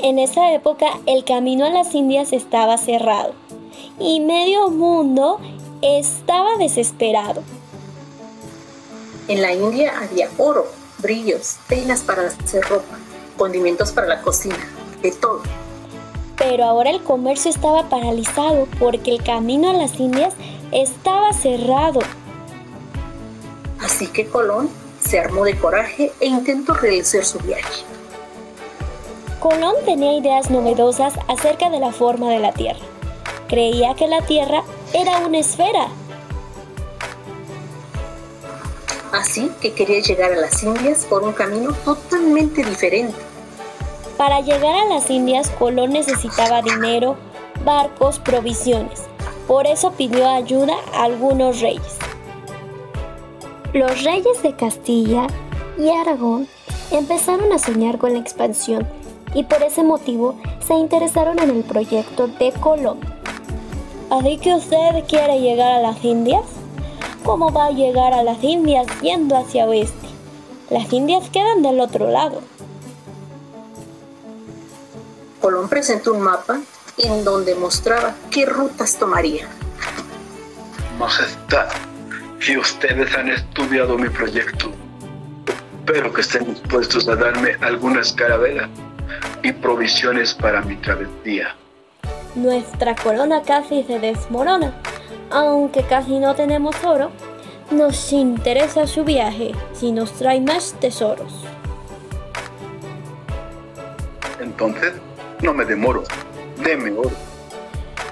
En 0.02 0.18
esa 0.18 0.52
época 0.52 0.86
el 1.06 1.24
camino 1.24 1.64
a 1.64 1.70
las 1.70 1.94
Indias 1.94 2.32
estaba 2.32 2.76
cerrado 2.76 3.34
y 4.00 4.18
medio 4.18 4.68
mundo 4.68 5.38
estaba 5.80 6.56
desesperado. 6.58 7.44
En 9.28 9.40
la 9.40 9.54
India 9.54 9.94
había 10.00 10.28
oro, 10.38 10.66
brillos, 10.98 11.58
telas 11.68 12.00
para 12.00 12.26
hacer 12.26 12.64
ropa, 12.64 12.98
condimentos 13.38 13.92
para 13.92 14.08
la 14.08 14.22
cocina, 14.22 14.58
de 15.02 15.12
todo. 15.12 15.42
Pero 16.36 16.64
ahora 16.64 16.90
el 16.90 17.04
comercio 17.04 17.52
estaba 17.52 17.88
paralizado 17.88 18.66
porque 18.80 19.12
el 19.12 19.22
camino 19.22 19.70
a 19.70 19.74
las 19.74 20.00
Indias 20.00 20.34
estaba 20.72 21.32
cerrado. 21.32 22.00
Así 23.78 24.08
que 24.08 24.26
Colón 24.26 24.68
se 25.00 25.20
armó 25.20 25.44
de 25.44 25.56
coraje 25.56 26.10
e 26.18 26.26
intentó 26.26 26.74
realizar 26.74 27.24
su 27.24 27.38
viaje. 27.38 27.84
Colón 29.42 29.74
tenía 29.84 30.12
ideas 30.12 30.50
novedosas 30.50 31.14
acerca 31.26 31.68
de 31.68 31.80
la 31.80 31.90
forma 31.90 32.30
de 32.30 32.38
la 32.38 32.52
Tierra. 32.52 32.78
Creía 33.48 33.92
que 33.94 34.06
la 34.06 34.20
Tierra 34.20 34.62
era 34.94 35.18
una 35.26 35.40
esfera. 35.40 35.88
Así 39.10 39.50
que 39.60 39.72
quería 39.72 40.00
llegar 40.00 40.30
a 40.30 40.36
las 40.36 40.62
Indias 40.62 41.06
por 41.06 41.24
un 41.24 41.32
camino 41.32 41.72
totalmente 41.84 42.62
diferente. 42.62 43.16
Para 44.16 44.42
llegar 44.42 44.76
a 44.76 44.84
las 44.84 45.10
Indias, 45.10 45.50
Colón 45.58 45.90
necesitaba 45.90 46.62
dinero, 46.62 47.16
barcos, 47.64 48.20
provisiones. 48.20 49.08
Por 49.48 49.66
eso 49.66 49.90
pidió 49.90 50.28
ayuda 50.28 50.76
a 50.94 51.02
algunos 51.02 51.60
reyes. 51.60 51.96
Los 53.72 54.04
reyes 54.04 54.40
de 54.44 54.54
Castilla 54.54 55.26
y 55.76 55.90
Aragón 55.90 56.46
empezaron 56.92 57.52
a 57.52 57.58
soñar 57.58 57.98
con 57.98 58.12
la 58.12 58.20
expansión 58.20 58.86
y 59.34 59.44
por 59.44 59.62
ese 59.62 59.82
motivo 59.82 60.36
se 60.66 60.74
interesaron 60.74 61.38
en 61.38 61.50
el 61.50 61.64
proyecto 61.64 62.28
de 62.28 62.52
Colón. 62.52 62.98
¿Así 64.10 64.38
que 64.38 64.54
usted 64.54 65.04
quiere 65.08 65.40
llegar 65.40 65.72
a 65.72 65.80
las 65.80 66.04
Indias? 66.04 66.44
¿Cómo 67.24 67.52
va 67.52 67.66
a 67.66 67.70
llegar 67.70 68.12
a 68.12 68.22
las 68.22 68.42
Indias 68.42 68.86
yendo 69.00 69.36
hacia 69.36 69.64
oeste? 69.66 70.08
Las 70.70 70.92
Indias 70.92 71.28
quedan 71.30 71.62
del 71.62 71.80
otro 71.80 72.10
lado. 72.10 72.40
Colón 75.40 75.68
presentó 75.68 76.12
un 76.12 76.20
mapa 76.20 76.60
en 76.98 77.24
donde 77.24 77.54
mostraba 77.54 78.14
qué 78.30 78.46
rutas 78.46 78.96
tomaría. 78.96 79.48
Majestad, 80.98 81.68
si 82.38 82.56
ustedes 82.58 83.16
han 83.16 83.30
estudiado 83.30 83.96
mi 83.96 84.08
proyecto, 84.08 84.70
espero 85.78 86.12
que 86.12 86.20
estén 86.20 86.44
dispuestos 86.52 87.08
a 87.08 87.16
darme 87.16 87.56
algunas 87.60 88.12
carabelas 88.12 88.68
y 89.42 89.52
provisiones 89.52 90.34
para 90.34 90.62
mi 90.62 90.76
travesía 90.76 91.54
nuestra 92.34 92.94
corona 92.94 93.42
casi 93.42 93.82
se 93.84 93.98
desmorona. 93.98 94.72
Aunque 95.30 95.82
casi 95.82 96.18
no 96.18 96.34
tenemos 96.34 96.76
oro, 96.84 97.10
nos 97.70 98.12
interesa 98.12 98.86
su 98.86 99.04
viaje 99.04 99.52
si 99.72 99.92
nos 99.92 100.12
trae 100.12 100.40
más 100.40 100.74
tesoros. 100.78 101.32
Entonces, 104.40 104.94
no 105.42 105.54
me 105.54 105.64
demoro, 105.64 106.04
deme 106.62 106.90
oro. 106.92 107.10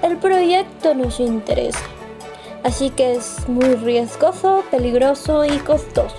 El 0.01 0.17
proyecto 0.17 0.95
nos 0.95 1.19
interesa, 1.19 1.83
así 2.63 2.89
que 2.89 3.13
es 3.13 3.47
muy 3.47 3.75
riesgoso, 3.75 4.63
peligroso 4.71 5.45
y 5.45 5.57
costoso. 5.59 6.15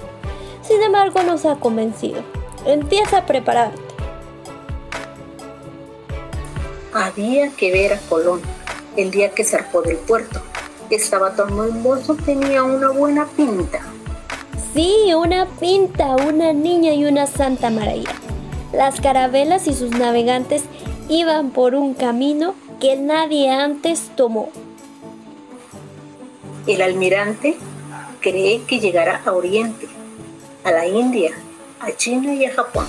Sin 0.63 0.81
embargo, 0.83 1.23
nos 1.25 1.45
ha 1.45 1.57
convencido. 1.57 2.23
Empieza 2.65 3.19
a 3.19 3.27
prepararte. 3.27 3.92
Había 6.93 7.51
que 7.51 7.73
ver 7.73 7.95
a 7.95 7.99
Colón 8.09 8.41
el 8.97 9.11
día 9.11 9.31
que 9.31 9.45
zarpó 9.45 9.81
del 9.83 9.97
puerto 9.97 10.43
Estaba 10.93 11.35
tan 11.35 11.49
hermoso, 11.49 12.15
tenía 12.15 12.63
una 12.63 12.91
buena 12.91 13.27
pinta. 13.27 13.81
Sí, 14.75 15.15
una 15.15 15.47
pinta, 15.47 16.17
una 16.17 16.53
niña 16.53 16.93
y 16.93 17.07
una 17.07 17.27
Santa 17.27 17.71
María. 17.71 18.11
Las 18.75 19.01
carabelas 19.01 19.67
y 19.69 19.73
sus 19.73 19.93
navegantes 19.93 20.65
iban 21.09 21.51
por 21.51 21.75
un 21.75 21.95
camino 21.95 22.55
que 22.79 22.97
nadie 22.97 23.51
antes 23.51 24.11
tomó. 24.17 24.51
El 26.67 26.83
almirante 26.83 27.57
cree 28.21 28.63
que 28.65 28.79
llegará 28.79 29.23
a 29.25 29.33
Oriente, 29.33 29.89
a 30.63 30.73
la 30.73 30.87
India, 30.87 31.33
a 31.81 31.91
China 31.93 32.35
y 32.35 32.45
a 32.45 32.53
Japón. 32.53 32.85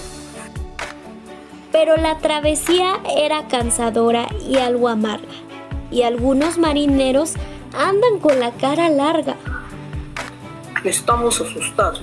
Pero 1.83 1.97
la 1.97 2.17
travesía 2.17 3.01
era 3.13 3.49
cansadora 3.49 4.29
y 4.47 4.55
algo 4.55 4.87
amarga, 4.87 5.27
y 5.91 6.03
algunos 6.03 6.57
marineros 6.57 7.33
andan 7.77 8.21
con 8.21 8.39
la 8.39 8.51
cara 8.51 8.87
larga. 8.87 9.35
Estamos 10.85 11.41
asustados. 11.41 12.01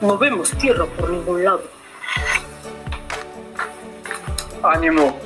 No 0.00 0.18
vemos 0.18 0.50
tierra 0.58 0.86
por 0.86 1.10
ningún 1.10 1.44
lado. 1.44 1.62
Ánimo. 4.64 5.16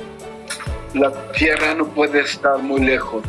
La 0.93 1.11
tierra 1.31 1.73
no 1.73 1.87
puede 1.87 2.21
estar 2.21 2.59
muy 2.59 2.81
lejos. 2.81 3.23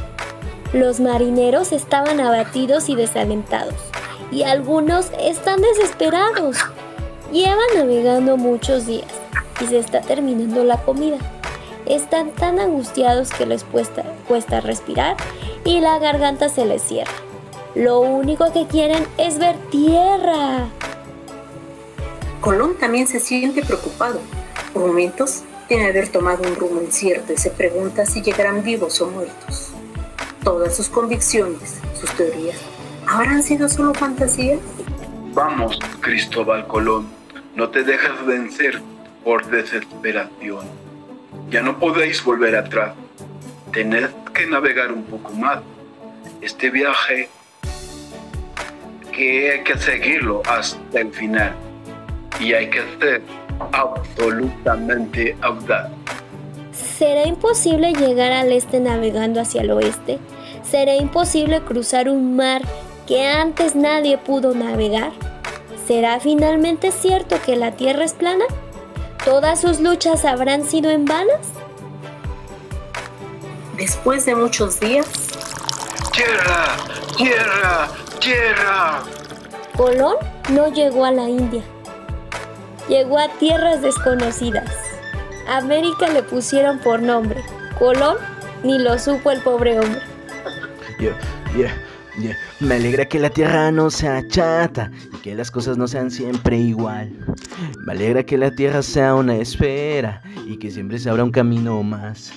Los 0.75 1.01
marineros 1.01 1.73
estaban 1.73 2.21
abatidos 2.21 2.91
y 2.91 2.97
desalentados, 2.97 3.81
y 4.31 4.43
algunos 4.43 5.11
están 5.19 5.63
desesperados. 5.63 6.59
Llevan 7.33 7.69
navegando 7.77 8.37
muchos 8.37 8.85
días 8.85 9.20
y 9.61 9.67
se 9.67 9.79
está 9.79 10.01
terminando 10.01 10.65
la 10.65 10.79
comida. 10.83 11.19
Están 11.87 12.31
tan 12.31 12.61
angustiados 12.61 13.31
que 13.31 13.47
les 13.47 13.65
cuesta, 13.65 14.05
cuesta 14.29 14.61
respirar 14.61 15.17
y 15.65 15.81
la 15.81 15.99
garganta 15.99 16.49
se 16.49 16.67
les 16.67 16.83
cierra. 16.83 17.13
Lo 17.75 18.01
único 18.01 18.53
que 18.53 18.67
quieren 18.67 19.07
es 19.17 19.39
ver 19.39 19.57
tierra. 19.71 20.69
Colón 22.41 22.77
también 22.79 23.07
se 23.07 23.21
siente 23.21 23.63
preocupado. 23.63 24.21
Por 24.73 24.87
momentos 24.87 25.43
tiene 25.69 25.89
haber 25.89 26.09
tomado 26.09 26.43
un 26.43 26.57
rumbo 26.57 26.83
incierto 26.83 27.33
y 27.33 27.37
se 27.37 27.51
pregunta 27.51 28.07
si 28.07 28.23
llegarán 28.23 28.63
vivos 28.63 29.01
o 29.01 29.09
muertos. 29.09 29.71
Todas 30.43 30.75
sus 30.75 30.89
convicciones, 30.89 31.81
sus 32.01 32.11
teorías, 32.17 32.57
¿habrán 33.07 33.43
sido 33.43 33.69
solo 33.69 33.95
fantasías? 33.95 34.59
Vamos, 35.33 35.79
Cristóbal 36.01 36.67
Colón, 36.67 37.09
no 37.55 37.69
te 37.69 37.85
dejas 37.85 38.25
vencer 38.27 38.81
por 39.25 39.47
desesperación. 39.47 40.67
Ya 41.51 41.63
no 41.63 41.79
podéis 41.79 42.23
volver 42.25 42.57
atrás. 42.57 42.95
Tened 43.73 44.11
que 44.35 44.47
navegar 44.47 44.93
un 44.93 45.05
poco 45.05 45.33
más. 45.33 45.61
Este 46.41 46.71
viaje 46.71 47.29
que 49.13 49.53
hay 49.53 49.65
que 49.65 49.77
seguirlo 49.79 50.43
hasta 50.47 51.01
el 51.01 51.13
final. 51.13 51.55
Y 52.39 52.55
hay 52.55 52.71
que 52.71 52.83
ser 52.99 53.23
absolutamente 53.73 55.37
audaz. 55.43 55.91
¿Será 56.73 57.27
imposible 57.27 57.93
llegar 57.93 58.33
al 58.33 58.53
este 58.53 58.81
navegando 58.81 59.41
hacia 59.41 59.63
el 59.63 59.71
oeste? 59.71 60.19
¿Será 60.63 60.95
imposible 60.97 61.61
cruzar 61.63 62.09
un 62.09 62.37
mar 62.37 62.63
que 63.07 63.27
antes 63.27 63.75
nadie 63.75 64.19
pudo 64.19 64.55
navegar? 64.55 65.13
¿Será 65.87 66.21
finalmente 66.21 66.93
cierto 66.93 67.37
que 67.45 67.57
la 67.57 67.73
Tierra 67.73 68.05
es 68.05 68.13
plana? 68.13 68.45
¿Todas 69.25 69.61
sus 69.61 69.81
luchas 69.81 70.25
habrán 70.25 70.65
sido 70.65 70.91
en 70.91 71.05
vanas? 71.05 71.41
Después 73.77 74.25
de 74.25 74.35
muchos 74.35 74.81
días... 74.81 75.07
¡Tierra! 76.13 76.77
¡Tierra! 77.17 77.89
¡Tierra! 78.19 79.03
Colón 79.77 80.17
no 80.51 80.69
llegó 80.69 81.05
a 81.05 81.13
la 81.13 81.29
India. 81.29 81.63
Llegó 82.89 83.19
a 83.19 83.29
tierras 83.29 83.83
desconocidas. 83.83 84.71
América 85.47 86.09
le 86.09 86.23
pusieron 86.23 86.79
por 86.79 87.03
nombre. 87.03 87.45
Colón 87.79 88.17
ni 88.63 88.79
lo 88.79 88.99
supo 88.99 89.31
el 89.31 89.43
pobre 89.43 89.79
hombre. 89.81 90.01
Yeah, 90.99 91.17
yeah, 91.57 91.75
Me 92.61 92.75
alegra 92.75 93.07
que 93.07 93.19
la 93.19 93.31
tierra 93.31 93.71
no 93.71 93.91
sea 93.91 94.27
chata 94.29 94.91
y 95.15 95.17
que 95.19 95.35
las 95.35 95.51
cosas 95.51 95.77
no 95.77 95.89
sean 95.89 96.11
siempre 96.11 96.59
igual. 96.59 97.13
Me 97.87 97.93
alegra 97.93 98.23
que 98.25 98.39
la 98.39 98.55
tierra 98.55 98.83
sea 98.83 99.15
una 99.15 99.37
esfera 99.37 100.23
y 100.47 100.59
que 100.59 100.71
siempre 100.71 100.99
se 100.99 101.11
abra 101.11 101.25
un 101.25 101.31
camino 101.31 101.83
más. 101.83 102.33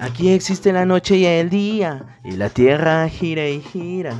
Aquí 0.00 0.30
existe 0.30 0.72
la 0.72 0.84
noche 0.84 1.16
y 1.16 1.26
el 1.26 1.50
día 1.50 2.04
y 2.24 2.32
la 2.32 2.50
tierra 2.50 3.08
gira 3.08 3.48
y 3.48 3.60
gira. 3.60 4.14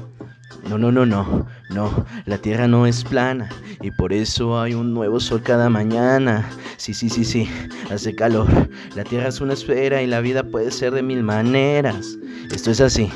No, 0.69 0.79
no, 0.79 0.91
no, 0.91 1.05
no, 1.05 1.47
no, 1.71 2.07
la 2.25 2.39
tierra 2.39 2.67
no 2.69 2.87
es 2.87 3.05
plana 3.05 3.51
y 3.83 3.91
por 3.91 4.13
eso 4.13 4.59
hay 4.61 4.73
un 4.73 4.95
nuevo 4.95 5.21
sol 5.21 5.43
cada 5.43 5.69
mañana. 5.69 6.49
Sí, 6.79 6.95
sí, 6.95 7.11
sí, 7.11 7.25
sí, 7.25 7.49
hace 7.91 8.15
calor. 8.15 8.49
La 8.95 9.05
tierra 9.05 9.29
es 9.29 9.41
una 9.41 9.53
esfera 9.53 10.01
y 10.01 10.07
la 10.07 10.21
vida 10.21 10.43
puede 10.43 10.71
ser 10.71 10.95
de 10.95 11.03
mil 11.03 11.23
maneras. 11.23 12.17
Esto 12.51 12.71
es 12.71 12.81
así, 12.81 13.11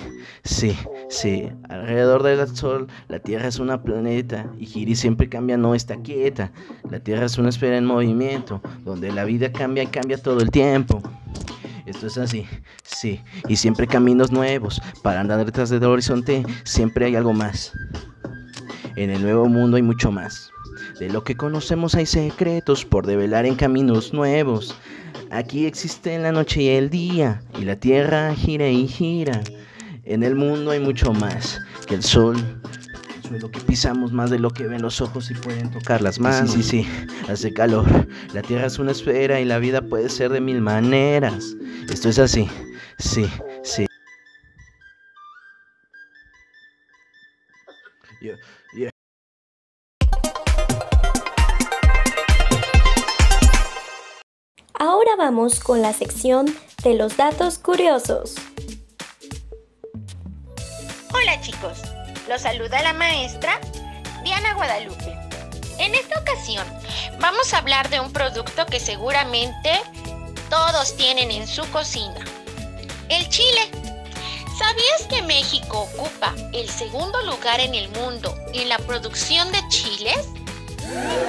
sí, 0.49 0.77
sí, 1.11 1.51
alrededor 1.69 2.23
del 2.23 2.57
sol 2.57 2.89
la 3.09 3.19
tierra 3.19 3.49
es 3.49 3.59
una 3.59 3.83
planeta 3.83 4.51
y 4.59 4.67
gira 4.67 4.91
y 4.91 4.97
siempre 4.97 5.29
cambia, 5.29 5.57
no 5.57 5.75
está 5.75 5.97
quieta. 5.97 6.51
La 6.91 7.01
tierra 7.01 7.27
es 7.27 7.37
una 7.39 7.51
esfera 7.51 7.77
en 7.77 7.85
movimiento 7.85 8.63
donde 8.85 9.13
la 9.13 9.25
vida 9.25 9.53
cambia 9.53 9.83
y 9.83 9.89
cambia 9.89 10.21
todo 10.21 10.41
el 10.41 10.51
tiempo. 10.51 11.03
Esto 11.87 12.07
es 12.07 12.19
así, 12.19 12.47
sí, 12.83 13.21
y 13.49 13.57
siempre 13.57 13.87
caminos 13.87 14.33
nuevos. 14.33 14.81
Para 15.03 15.21
andar 15.21 15.45
detrás 15.45 15.71
del 15.71 15.85
horizonte 15.85 16.45
siempre 16.65 17.07
hay 17.07 17.17
algo 17.17 17.33
más. 17.33 17.73
En 18.97 19.11
el 19.11 19.23
nuevo 19.23 19.47
mundo 19.47 19.77
hay 19.77 19.83
mucho 19.83 20.11
más. 20.11 20.51
De 20.99 21.09
lo 21.09 21.25
que 21.25 21.37
conocemos 21.37 21.95
hay 21.95 22.07
secretos 22.07 22.85
por 22.85 23.07
develar 23.07 23.47
en 23.47 23.55
caminos 23.55 24.13
nuevos. 24.13 24.75
Aquí 25.31 25.67
existe 25.67 26.19
la 26.19 26.33
noche 26.33 26.63
y 26.63 26.69
el 26.69 26.91
día, 26.91 27.43
y 27.61 27.65
la 27.65 27.77
tierra 27.77 28.35
gira 28.35 28.69
y 28.69 28.89
gira. 28.89 29.43
En 30.09 30.23
el 30.23 30.35
mundo 30.35 30.71
hay 30.71 30.81
mucho 30.81 31.13
más 31.13 31.61
que 31.87 31.95
el 31.95 32.03
sol, 32.03 32.35
el 33.15 33.23
suelo 33.23 33.51
que 33.51 33.61
pisamos 33.61 34.11
más 34.11 34.31
de 34.31 34.39
lo 34.39 34.49
que 34.49 34.67
ven 34.67 34.81
los 34.81 35.03
ojos 35.03 35.31
y 35.31 35.35
pueden 35.35 35.71
tocar 35.71 36.01
las 36.01 36.19
manos. 36.19 36.51
Sí, 36.51 36.63
sí, 36.63 36.83
sí, 36.83 37.07
hace 37.31 37.53
calor. 37.53 37.85
La 38.33 38.41
tierra 38.41 38.69
es 38.69 38.79
una 38.79 38.93
esfera 38.93 39.39
y 39.39 39.45
la 39.45 39.59
vida 39.59 39.83
puede 39.83 40.09
ser 40.09 40.31
de 40.31 40.41
mil 40.41 40.63
maneras. 40.63 41.55
Esto 41.91 42.09
es 42.09 42.19
así, 42.19 42.49
sí, 42.99 43.31
sí. 43.63 43.85
Yeah, 48.23 48.37
yeah. 48.75 48.91
Ahora 54.73 55.11
vamos 55.19 55.61
con 55.61 55.83
la 55.83 55.93
sección 55.93 56.47
de 56.83 56.95
los 56.95 57.19
datos 57.19 57.59
curiosos. 57.59 58.37
Chicos, 61.59 61.79
los 62.29 62.43
saluda 62.43 62.83
la 62.83 62.93
maestra 62.93 63.61
Diana 64.23 64.55
Guadalupe. 64.55 65.19
En 65.79 65.95
esta 65.95 66.21
ocasión 66.21 66.67
vamos 67.21 67.53
a 67.53 67.59
hablar 67.59 67.89
de 67.89 68.01
un 68.01 68.13
producto 68.13 68.67
que 68.67 68.81
seguramente 68.81 69.81
todos 70.51 70.97
tienen 70.97 71.31
en 71.31 71.47
su 71.47 71.69
cocina. 71.71 72.25
El 73.09 73.29
chile. 73.29 73.71
¿Sabías 74.59 75.07
que 75.09 75.23
México 75.23 75.89
ocupa 75.95 76.35
el 76.53 76.69
segundo 76.69 77.23
lugar 77.23 77.61
en 77.61 77.77
el 77.77 77.89
mundo 77.91 78.35
en 78.53 78.69
la 78.69 78.79
producción 78.79 79.51
de 79.53 79.61
chiles? 79.69 80.27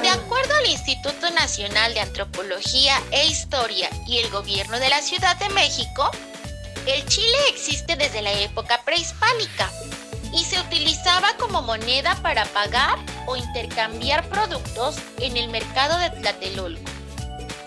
De 0.01 0.09
acuerdo 0.09 0.55
al 0.55 0.65
Instituto 0.65 1.29
Nacional 1.31 1.93
de 1.93 1.99
Antropología 1.99 2.99
e 3.11 3.27
Historia 3.27 3.89
y 4.07 4.17
el 4.17 4.31
Gobierno 4.31 4.79
de 4.79 4.89
la 4.89 5.01
Ciudad 5.03 5.37
de 5.37 5.49
México, 5.49 6.09
el 6.87 7.05
chile 7.05 7.37
existe 7.49 7.95
desde 7.97 8.23
la 8.23 8.33
época 8.33 8.81
prehispánica 8.83 9.69
y 10.33 10.43
se 10.43 10.59
utilizaba 10.59 11.35
como 11.37 11.61
moneda 11.61 12.15
para 12.21 12.45
pagar 12.45 12.97
o 13.25 13.35
intercambiar 13.35 14.27
productos 14.29 14.97
en 15.19 15.37
el 15.37 15.49
mercado 15.49 15.97
de 15.97 16.09
Tlatelolco. 16.11 16.91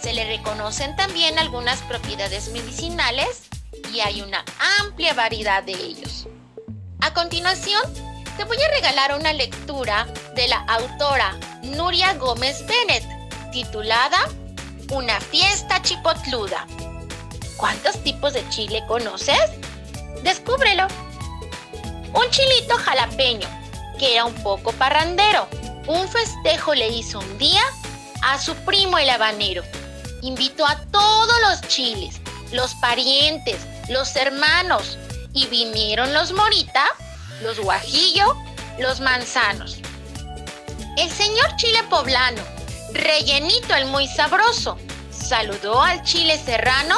Se 0.00 0.12
le 0.12 0.26
reconocen 0.26 0.96
también 0.96 1.38
algunas 1.38 1.80
propiedades 1.82 2.48
medicinales 2.48 3.42
y 3.92 4.00
hay 4.00 4.22
una 4.22 4.44
amplia 4.80 5.14
variedad 5.14 5.62
de 5.62 5.72
ellos. 5.72 6.26
A 7.00 7.12
continuación, 7.14 7.82
te 8.36 8.44
voy 8.44 8.56
a 8.56 8.70
regalar 8.74 9.18
una 9.18 9.32
lectura 9.32 10.06
de 10.34 10.48
la 10.48 10.58
autora 10.68 11.36
Nuria 11.62 12.14
Gómez 12.14 12.64
Bennett, 12.66 13.04
titulada 13.52 14.18
Una 14.90 15.20
fiesta 15.20 15.80
chipotluda. 15.82 16.66
¿Cuántos 17.56 18.02
tipos 18.02 18.32
de 18.32 18.48
chile 18.48 18.82
conoces? 18.88 19.38
Descúbrelo. 20.22 20.86
Un 22.14 22.28
chilito 22.30 22.76
jalapeño, 22.76 23.48
que 23.98 24.14
era 24.14 24.24
un 24.24 24.34
poco 24.42 24.72
parrandero. 24.72 25.48
Un 25.86 26.06
festejo 26.08 26.74
le 26.74 26.88
hizo 26.88 27.18
un 27.18 27.38
día 27.38 27.62
a 28.22 28.38
su 28.38 28.54
primo 28.66 28.98
el 28.98 29.08
habanero. 29.08 29.62
Invitó 30.20 30.66
a 30.66 30.76
todos 30.90 31.34
los 31.48 31.60
chiles, 31.68 32.20
los 32.52 32.74
parientes, 32.76 33.66
los 33.88 34.14
hermanos 34.14 34.98
Y 35.32 35.46
vinieron 35.46 36.12
los 36.12 36.32
morita, 36.32 36.84
los 37.42 37.58
guajillo, 37.58 38.36
los 38.78 39.00
manzanos. 39.00 39.78
El 40.98 41.10
señor 41.10 41.56
chile 41.56 41.82
poblano, 41.88 42.42
rellenito 42.92 43.74
el 43.74 43.86
muy 43.86 44.06
sabroso, 44.06 44.76
saludó 45.10 45.80
al 45.82 46.02
chile 46.02 46.38
serrano, 46.44 46.96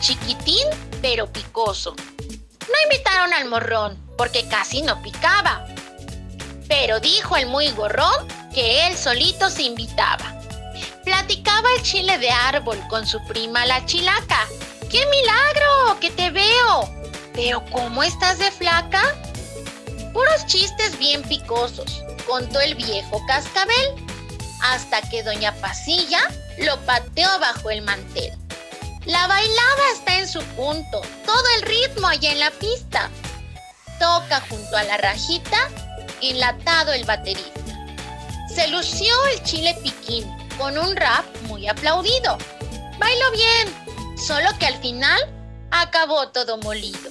chiquitín 0.00 0.66
pero 1.00 1.26
picoso. 1.32 1.96
No 1.96 2.74
invitaron 2.84 3.32
al 3.32 3.48
morrón 3.48 4.09
porque 4.20 4.46
casi 4.48 4.82
no 4.82 5.00
picaba. 5.00 5.64
Pero 6.68 7.00
dijo 7.00 7.38
el 7.38 7.46
muy 7.46 7.70
gorrón 7.70 8.28
que 8.52 8.86
él 8.86 8.94
solito 8.94 9.48
se 9.48 9.62
invitaba. 9.62 10.38
Platicaba 11.06 11.66
el 11.78 11.82
chile 11.82 12.18
de 12.18 12.28
árbol 12.28 12.78
con 12.90 13.06
su 13.06 13.18
prima 13.24 13.64
la 13.64 13.82
chilaca. 13.86 14.46
¡Qué 14.90 15.06
milagro! 15.06 15.98
¡Que 16.00 16.10
te 16.10 16.30
veo! 16.30 16.94
¿Pero 17.32 17.64
cómo 17.72 18.02
estás 18.02 18.38
de 18.38 18.50
flaca? 18.50 19.02
Puros 20.12 20.44
chistes 20.46 20.98
bien 20.98 21.22
picosos, 21.22 22.02
contó 22.26 22.60
el 22.60 22.74
viejo 22.74 23.24
cascabel, 23.26 24.06
hasta 24.60 25.00
que 25.08 25.22
doña 25.22 25.54
Pasilla 25.62 26.20
lo 26.58 26.78
pateó 26.80 27.38
bajo 27.38 27.70
el 27.70 27.80
mantel. 27.80 28.34
La 29.06 29.26
bailada 29.28 29.82
está 29.94 30.18
en 30.18 30.28
su 30.28 30.42
punto, 30.56 31.00
todo 31.24 31.44
el 31.56 31.62
ritmo 31.62 32.06
allá 32.06 32.32
en 32.32 32.40
la 32.40 32.50
pista. 32.50 33.08
Toca 34.00 34.40
junto 34.48 34.78
a 34.78 34.82
la 34.82 34.96
rajita, 34.96 35.68
enlatado 36.22 36.94
el 36.94 37.04
baterista. 37.04 37.60
Se 38.48 38.66
lució 38.68 39.14
el 39.34 39.42
chile 39.42 39.76
piquín 39.82 40.26
con 40.56 40.78
un 40.78 40.96
rap 40.96 41.26
muy 41.42 41.68
aplaudido. 41.68 42.38
Bailó 42.98 43.30
bien, 43.32 44.16
solo 44.16 44.48
que 44.58 44.66
al 44.66 44.76
final 44.78 45.20
acabó 45.70 46.28
todo 46.28 46.56
molido. 46.56 47.10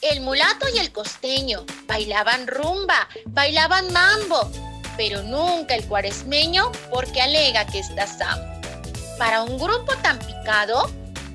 El 0.00 0.20
mulato 0.20 0.68
y 0.72 0.78
el 0.78 0.92
costeño 0.92 1.66
bailaban 1.88 2.46
rumba, 2.46 3.08
bailaban 3.26 3.92
mambo, 3.92 4.48
pero 4.96 5.22
nunca 5.24 5.74
el 5.74 5.84
cuaresmeño 5.88 6.70
porque 6.92 7.20
alega 7.20 7.66
que 7.66 7.80
está 7.80 8.06
samo. 8.06 8.44
Para 9.18 9.42
un 9.42 9.58
grupo 9.58 9.92
tan 10.02 10.20
picado, 10.20 10.88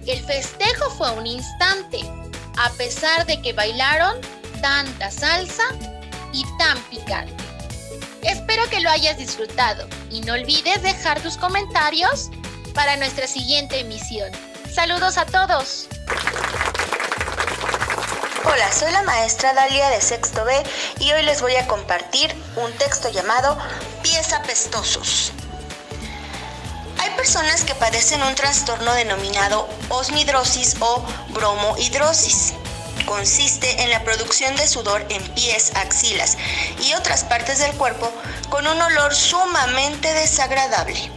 el 0.05 0.23
festejo 0.23 0.89
fue 0.91 1.11
un 1.11 1.27
instante, 1.27 1.99
a 2.57 2.69
pesar 2.77 3.25
de 3.25 3.41
que 3.41 3.51
bailaron 3.51 4.15
tanta 4.61 5.11
salsa 5.11 5.63
y 6.33 6.43
tan 6.57 6.77
picante. 6.83 7.43
Espero 8.23 8.67
que 8.69 8.81
lo 8.81 8.89
hayas 8.89 9.17
disfrutado 9.17 9.87
y 10.09 10.21
no 10.21 10.33
olvides 10.33 10.81
dejar 10.83 11.21
tus 11.21 11.37
comentarios 11.37 12.29
para 12.73 12.97
nuestra 12.97 13.27
siguiente 13.27 13.79
emisión. 13.79 14.31
Saludos 14.73 15.17
a 15.17 15.25
todos. 15.25 15.87
Hola, 18.45 18.71
soy 18.71 18.91
la 18.91 19.03
maestra 19.03 19.53
Dalia 19.53 19.89
de 19.89 20.01
Sexto 20.01 20.45
B 20.45 20.63
y 20.99 21.11
hoy 21.11 21.23
les 21.23 21.41
voy 21.41 21.55
a 21.55 21.67
compartir 21.67 22.33
un 22.55 22.71
texto 22.73 23.09
llamado 23.09 23.57
Pies 24.03 24.33
apestosos. 24.33 25.31
Hay 26.99 27.09
personas 27.15 27.63
que 27.63 27.75
padecen 27.75 28.21
un 28.23 28.35
trastorno 28.35 28.93
denominado 28.93 29.67
osmidrosis 29.89 30.77
o 30.79 31.03
bromohidrosis. 31.29 32.53
Consiste 33.07 33.83
en 33.83 33.89
la 33.89 34.03
producción 34.03 34.53
de 34.57 34.67
sudor 34.67 35.05
en 35.07 35.23
pies, 35.29 35.71
axilas 35.75 36.37
y 36.83 36.93
otras 36.93 37.23
partes 37.23 37.57
del 37.57 37.71
cuerpo 37.71 38.11
con 38.49 38.67
un 38.67 38.81
olor 38.81 39.15
sumamente 39.15 40.13
desagradable. 40.13 41.09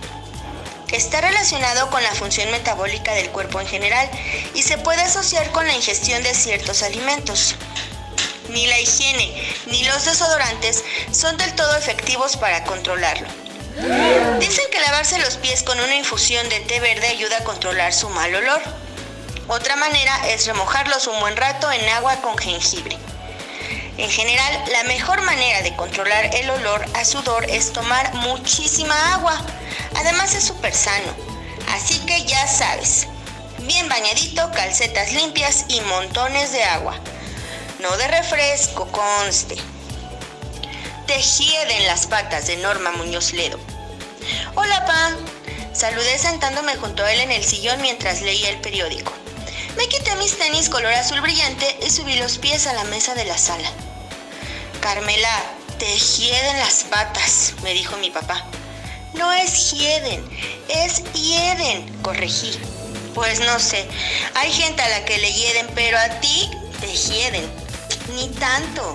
Está 0.93 1.21
relacionado 1.21 1.91
con 1.91 2.01
la 2.05 2.15
función 2.15 2.49
metabólica 2.53 3.13
del 3.15 3.31
cuerpo 3.31 3.61
en 3.61 3.67
general 3.67 4.09
y 4.55 4.63
se 4.63 4.79
puede 4.79 5.03
asociar 5.03 5.51
con 5.51 5.67
la 5.67 5.75
ingestión 5.75 6.23
de 6.23 6.33
ciertos 6.33 6.85
alimentos. 6.85 7.57
Ni 8.51 8.69
la 8.69 8.79
higiene 8.79 9.35
ni 9.67 9.83
los 9.83 10.05
desodorantes 10.05 10.85
son 11.11 11.37
del 11.39 11.57
todo 11.57 11.77
efectivos 11.77 12.37
para 12.37 12.63
controlarlo. 12.63 13.27
Dicen 14.39 14.65
que 14.71 14.81
lavarse 14.81 15.19
los 15.19 15.39
pies 15.39 15.65
con 15.65 15.81
una 15.81 15.97
infusión 15.97 16.49
de 16.51 16.61
té 16.61 16.79
verde 16.79 17.09
ayuda 17.09 17.39
a 17.39 17.45
controlar 17.45 17.93
su 17.93 18.09
mal 18.11 18.33
olor. 18.33 18.63
Otra 19.53 19.75
manera 19.75 20.29
es 20.29 20.47
remojarlos 20.47 21.09
un 21.09 21.19
buen 21.19 21.37
rato 21.37 21.71
en 21.73 21.89
agua 21.89 22.15
con 22.23 22.39
jengibre. 22.39 22.97
En 23.99 24.09
general, 24.09 24.65
la 24.71 24.85
mejor 24.85 25.23
manera 25.23 25.63
de 25.63 25.75
controlar 25.75 26.35
el 26.37 26.49
olor 26.51 26.87
a 26.95 27.05
sudor 27.05 27.45
es 27.51 27.73
tomar 27.73 28.15
muchísima 28.15 29.15
agua 29.15 29.37
Además 29.97 30.35
es 30.35 30.45
súper 30.45 30.73
sano. 30.73 31.13
Así 31.75 31.99
que 32.07 32.25
ya 32.25 32.47
sabes, 32.47 33.09
bien 33.59 33.89
bañadito, 33.89 34.51
calcetas 34.53 35.13
limpias 35.13 35.65
y 35.69 35.81
montones 35.81 36.53
de 36.53 36.63
agua. 36.63 36.95
No 37.81 37.97
de 37.97 38.07
refresco, 38.07 38.87
conste. 38.93 39.57
en 41.09 41.87
las 41.87 42.07
patas 42.07 42.47
de 42.47 42.57
Norma 42.59 42.93
Muñoz 42.93 43.33
Ledo. 43.33 43.59
Hola, 44.55 44.87
pa. 44.87 45.11
Saludé 45.73 46.19
sentándome 46.19 46.77
junto 46.77 47.05
a 47.05 47.13
él 47.13 47.21
en 47.21 47.33
el 47.33 47.45
sillón 47.45 47.83
mientras 47.83 48.23
leía 48.23 48.51
el 48.51 48.61
periódico. 48.61 49.13
Me 49.77 49.89
quité 49.89 50.15
mis 50.17 50.37
tenis 50.37 50.69
color 50.69 50.93
azul 50.93 51.21
brillante 51.21 51.79
y 51.87 51.91
subí 51.91 52.17
los 52.17 52.39
pies 52.39 52.67
a 52.67 52.73
la 52.73 52.85
mesa 52.85 53.15
de 53.15 53.25
la 53.25 53.39
sala. 53.39 53.71
Carmela, 54.81 55.43
te 55.79 55.87
en 55.93 56.59
las 56.59 56.85
patas, 56.91 57.55
me 57.63 57.73
dijo 57.73 57.97
mi 57.99 58.11
papá. 58.11 58.45
No 59.15 59.33
es 59.33 59.73
hieden, 59.73 60.23
es 60.69 61.03
hieden, 61.15 61.91
corregí. 62.03 62.59
Pues 63.15 63.41
no 63.41 63.59
sé, 63.59 63.89
hay 64.35 64.53
gente 64.53 64.83
a 64.83 64.89
la 64.89 65.05
que 65.05 65.19
le 65.19 65.33
hieden, 65.33 65.67
pero 65.75 65.99
a 65.99 66.09
ti 66.21 66.51
te 66.81 66.89
hieden. 66.89 67.49
Ni 68.15 68.29
tanto. 68.29 68.95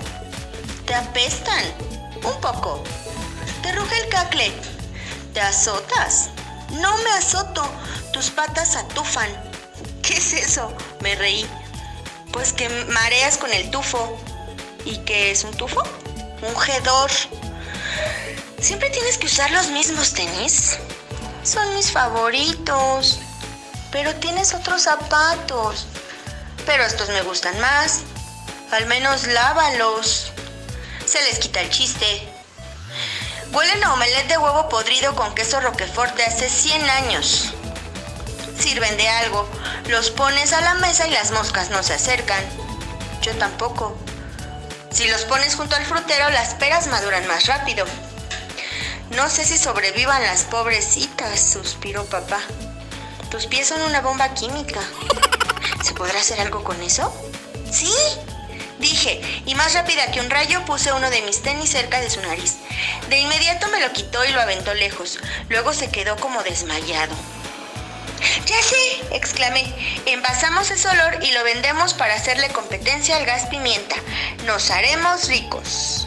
Te 0.86 0.94
apestan. 0.94 1.64
Un 2.22 2.40
poco. 2.40 2.82
Te 3.62 3.72
ruge 3.72 4.00
el 4.02 4.08
cacle. 4.08 4.52
Te 5.34 5.40
azotas. 5.40 6.28
No 6.70 6.96
me 6.98 7.10
azoto. 7.10 7.68
Tus 8.12 8.30
patas 8.30 8.76
atufan. 8.76 9.45
¿Qué 10.06 10.14
es 10.14 10.32
eso? 10.34 10.72
Me 11.00 11.16
reí. 11.16 11.44
Pues 12.32 12.52
que 12.52 12.68
mareas 12.68 13.38
con 13.38 13.52
el 13.52 13.68
tufo. 13.72 14.16
¿Y 14.84 14.98
qué 14.98 15.32
es 15.32 15.42
un 15.42 15.52
tufo? 15.56 15.82
Un 16.42 16.56
gedor. 16.60 17.10
¿Siempre 18.60 18.88
tienes 18.90 19.18
que 19.18 19.26
usar 19.26 19.50
los 19.50 19.66
mismos 19.70 20.14
tenis? 20.14 20.78
Son 21.42 21.74
mis 21.74 21.90
favoritos. 21.90 23.18
Pero 23.90 24.14
tienes 24.14 24.54
otros 24.54 24.82
zapatos. 24.82 25.86
Pero 26.66 26.84
estos 26.84 27.08
me 27.08 27.22
gustan 27.22 27.58
más. 27.60 28.02
Al 28.70 28.86
menos 28.86 29.26
lávalos. 29.26 30.30
Se 31.04 31.20
les 31.24 31.40
quita 31.40 31.60
el 31.60 31.70
chiste. 31.70 32.28
Huelen 33.50 33.82
a 33.82 33.94
omelette 33.94 34.28
de 34.28 34.38
huevo 34.38 34.68
podrido 34.68 35.16
con 35.16 35.34
queso 35.34 35.60
roquefort 35.60 36.14
de 36.16 36.26
hace 36.26 36.48
100 36.48 36.90
años. 36.90 37.55
Sirven 38.58 38.96
de 38.96 39.08
algo. 39.08 39.48
Los 39.88 40.10
pones 40.10 40.52
a 40.52 40.60
la 40.60 40.74
mesa 40.74 41.06
y 41.06 41.10
las 41.10 41.30
moscas 41.30 41.70
no 41.70 41.82
se 41.82 41.94
acercan. 41.94 42.42
Yo 43.22 43.34
tampoco. 43.36 43.96
Si 44.90 45.06
los 45.08 45.24
pones 45.24 45.54
junto 45.54 45.76
al 45.76 45.84
frutero, 45.84 46.30
las 46.30 46.54
peras 46.54 46.86
maduran 46.86 47.26
más 47.26 47.46
rápido. 47.46 47.84
No 49.10 49.28
sé 49.28 49.44
si 49.44 49.58
sobrevivan 49.58 50.22
las 50.22 50.42
pobrecitas, 50.44 51.40
suspiró 51.40 52.04
papá. 52.06 52.40
Tus 53.30 53.46
pies 53.46 53.68
son 53.68 53.80
una 53.82 54.00
bomba 54.00 54.34
química. 54.34 54.80
¿Se 55.84 55.92
podrá 55.92 56.18
hacer 56.18 56.40
algo 56.40 56.64
con 56.64 56.80
eso? 56.82 57.12
Sí, 57.70 57.92
dije, 58.78 59.20
y 59.46 59.54
más 59.54 59.74
rápida 59.74 60.10
que 60.10 60.20
un 60.20 60.30
rayo 60.30 60.64
puse 60.64 60.92
uno 60.92 61.10
de 61.10 61.22
mis 61.22 61.42
tenis 61.42 61.70
cerca 61.70 62.00
de 62.00 62.10
su 62.10 62.20
nariz. 62.22 62.56
De 63.08 63.18
inmediato 63.18 63.68
me 63.68 63.80
lo 63.80 63.92
quitó 63.92 64.24
y 64.24 64.32
lo 64.32 64.40
aventó 64.40 64.74
lejos. 64.74 65.18
Luego 65.48 65.72
se 65.72 65.90
quedó 65.90 66.16
como 66.16 66.42
desmayado. 66.42 67.14
Ya 68.44 68.62
sé, 68.62 69.16
exclamé. 69.16 69.64
Envasamos 70.04 70.70
ese 70.70 70.88
olor 70.88 71.24
y 71.24 71.32
lo 71.32 71.42
vendemos 71.42 71.94
para 71.94 72.14
hacerle 72.14 72.48
competencia 72.50 73.16
al 73.16 73.24
gas 73.24 73.46
pimienta. 73.46 73.96
Nos 74.44 74.70
haremos 74.70 75.28
ricos. 75.28 76.06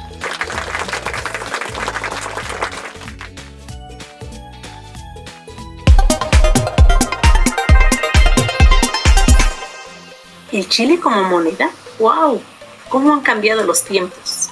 ¿El 10.52 10.68
chile 10.68 11.00
como 11.00 11.24
moneda? 11.24 11.70
¡Wow! 12.00 12.42
¿Cómo 12.89 13.13
han 13.13 13.22
cambiado 13.22 13.63
los 13.63 13.84
tiempos? 13.84 14.50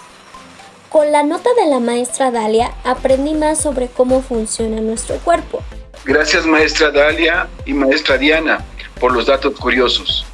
Con 0.89 1.11
la 1.11 1.23
nota 1.23 1.49
de 1.53 1.65
la 1.65 1.79
maestra 1.79 2.31
Dalia 2.31 2.73
aprendí 2.83 3.33
más 3.33 3.59
sobre 3.59 3.87
cómo 3.87 4.21
funciona 4.21 4.79
nuestro 4.79 5.17
cuerpo. 5.17 5.63
Gracias 6.07 6.45
maestra 6.45 6.89
Dalia 6.89 7.49
y 7.65 7.73
maestra 7.73 8.17
Diana 8.17 8.63
por 8.97 9.11
los 9.11 9.25
datos 9.25 9.59
curiosos. 9.59 10.25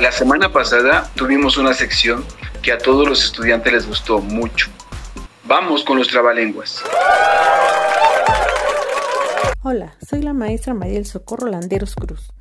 La 0.00 0.10
semana 0.10 0.52
pasada 0.52 1.08
tuvimos 1.14 1.56
una 1.56 1.74
sección 1.74 2.24
que 2.60 2.72
a 2.72 2.78
todos 2.78 3.08
los 3.08 3.24
estudiantes 3.24 3.72
les 3.72 3.86
gustó 3.86 4.18
mucho. 4.18 4.68
Vamos 5.44 5.84
con 5.84 5.96
los 5.96 6.08
trabalenguas. 6.08 6.82
Hola, 9.62 9.94
soy 10.04 10.22
la 10.22 10.32
maestra 10.32 10.74
Mariel 10.74 11.06
Socorro 11.06 11.46
Landeros 11.46 11.94
Cruz 11.94 12.32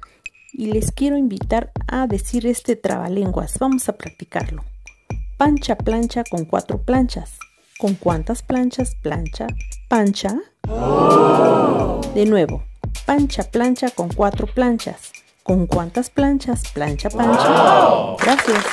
y 0.52 0.72
les 0.72 0.92
quiero 0.92 1.18
invitar 1.18 1.72
a 1.88 2.08
decir 2.08 2.48
este 2.48 2.76
trabalenguas. 2.76 3.60
Vamos 3.60 3.90
a 3.90 3.94
practicarlo. 3.94 4.64
Pancha 5.38 5.76
plancha 5.76 6.24
con 6.28 6.46
cuatro 6.46 6.82
planchas. 6.82 7.38
¿Con 7.78 7.94
cuántas 7.94 8.42
planchas 8.42 8.96
plancha? 9.04 9.46
Pancha. 9.88 10.36
De 12.20 12.26
nuevo. 12.26 12.66
Pancha 13.06 13.44
plancha 13.44 13.92
con 13.92 14.10
cuatro 14.10 14.46
planchas. 14.46 15.14
¿Con 15.42 15.68
cuántas 15.68 16.10
planchas 16.10 16.70
plancha 16.74 17.10
pancha? 17.10 18.18
Gracias. 18.22 18.66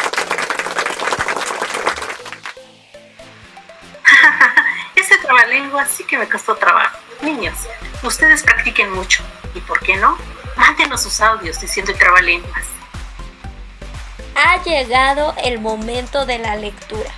Ese 4.96 5.16
trabalengua 5.18 5.86
sí 5.86 6.02
que 6.02 6.18
me 6.18 6.28
costó 6.28 6.56
trabajo. 6.56 6.98
Niños, 7.22 7.54
ustedes 8.02 8.42
practiquen 8.42 8.90
mucho. 8.90 9.22
¿Y 9.54 9.60
por 9.60 9.78
qué 9.78 9.96
no? 9.96 10.18
Mándenos 10.56 11.04
sus 11.04 11.20
audios 11.20 11.60
diciendo 11.60 11.92
el 11.92 11.98
trabalenguas. 11.98 12.64
Ha 14.34 14.60
llegado 14.64 15.36
el 15.44 15.60
momento 15.60 16.26
de 16.26 16.40
la 16.40 16.56
lectura. 16.56 17.12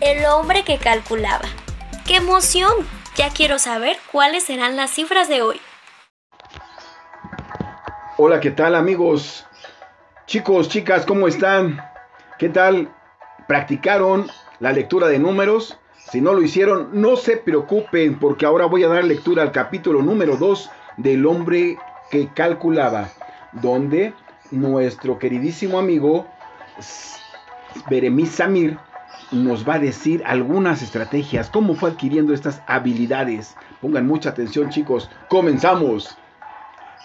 El 0.00 0.24
hombre 0.24 0.64
que 0.64 0.78
calculaba. 0.78 1.48
¡Qué 2.04 2.16
emoción! 2.16 2.74
Ya 3.16 3.28
quiero 3.30 3.58
saber 3.58 3.96
cuáles 4.12 4.44
serán 4.44 4.76
las 4.76 4.90
cifras 4.90 5.28
de 5.28 5.42
hoy. 5.42 5.60
Hola, 8.16 8.40
¿qué 8.40 8.50
tal 8.50 8.74
amigos? 8.74 9.46
Chicos, 10.26 10.68
chicas, 10.68 11.04
¿cómo 11.04 11.26
están? 11.26 11.82
¿Qué 12.38 12.48
tal? 12.48 12.94
¿Practicaron 13.48 14.30
la 14.60 14.72
lectura 14.72 15.08
de 15.08 15.18
números? 15.18 15.78
Si 16.10 16.20
no 16.20 16.32
lo 16.34 16.42
hicieron, 16.42 16.90
no 16.92 17.16
se 17.16 17.36
preocupen 17.36 18.18
porque 18.18 18.46
ahora 18.46 18.66
voy 18.66 18.84
a 18.84 18.88
dar 18.88 19.04
lectura 19.04 19.42
al 19.42 19.52
capítulo 19.52 20.02
número 20.02 20.36
2 20.36 20.70
del 20.98 21.26
hombre 21.26 21.78
que 22.10 22.28
calculaba, 22.28 23.10
donde 23.52 24.14
nuestro 24.50 25.18
queridísimo 25.18 25.78
amigo 25.78 26.26
Beremis 27.88 28.30
Samir 28.30 28.78
nos 29.32 29.68
va 29.68 29.74
a 29.74 29.78
decir 29.78 30.22
algunas 30.26 30.82
estrategias, 30.82 31.50
cómo 31.50 31.74
fue 31.74 31.90
adquiriendo 31.90 32.34
estas 32.34 32.62
habilidades. 32.66 33.56
Pongan 33.80 34.06
mucha 34.06 34.30
atención 34.30 34.70
chicos, 34.70 35.08
comenzamos. 35.28 36.16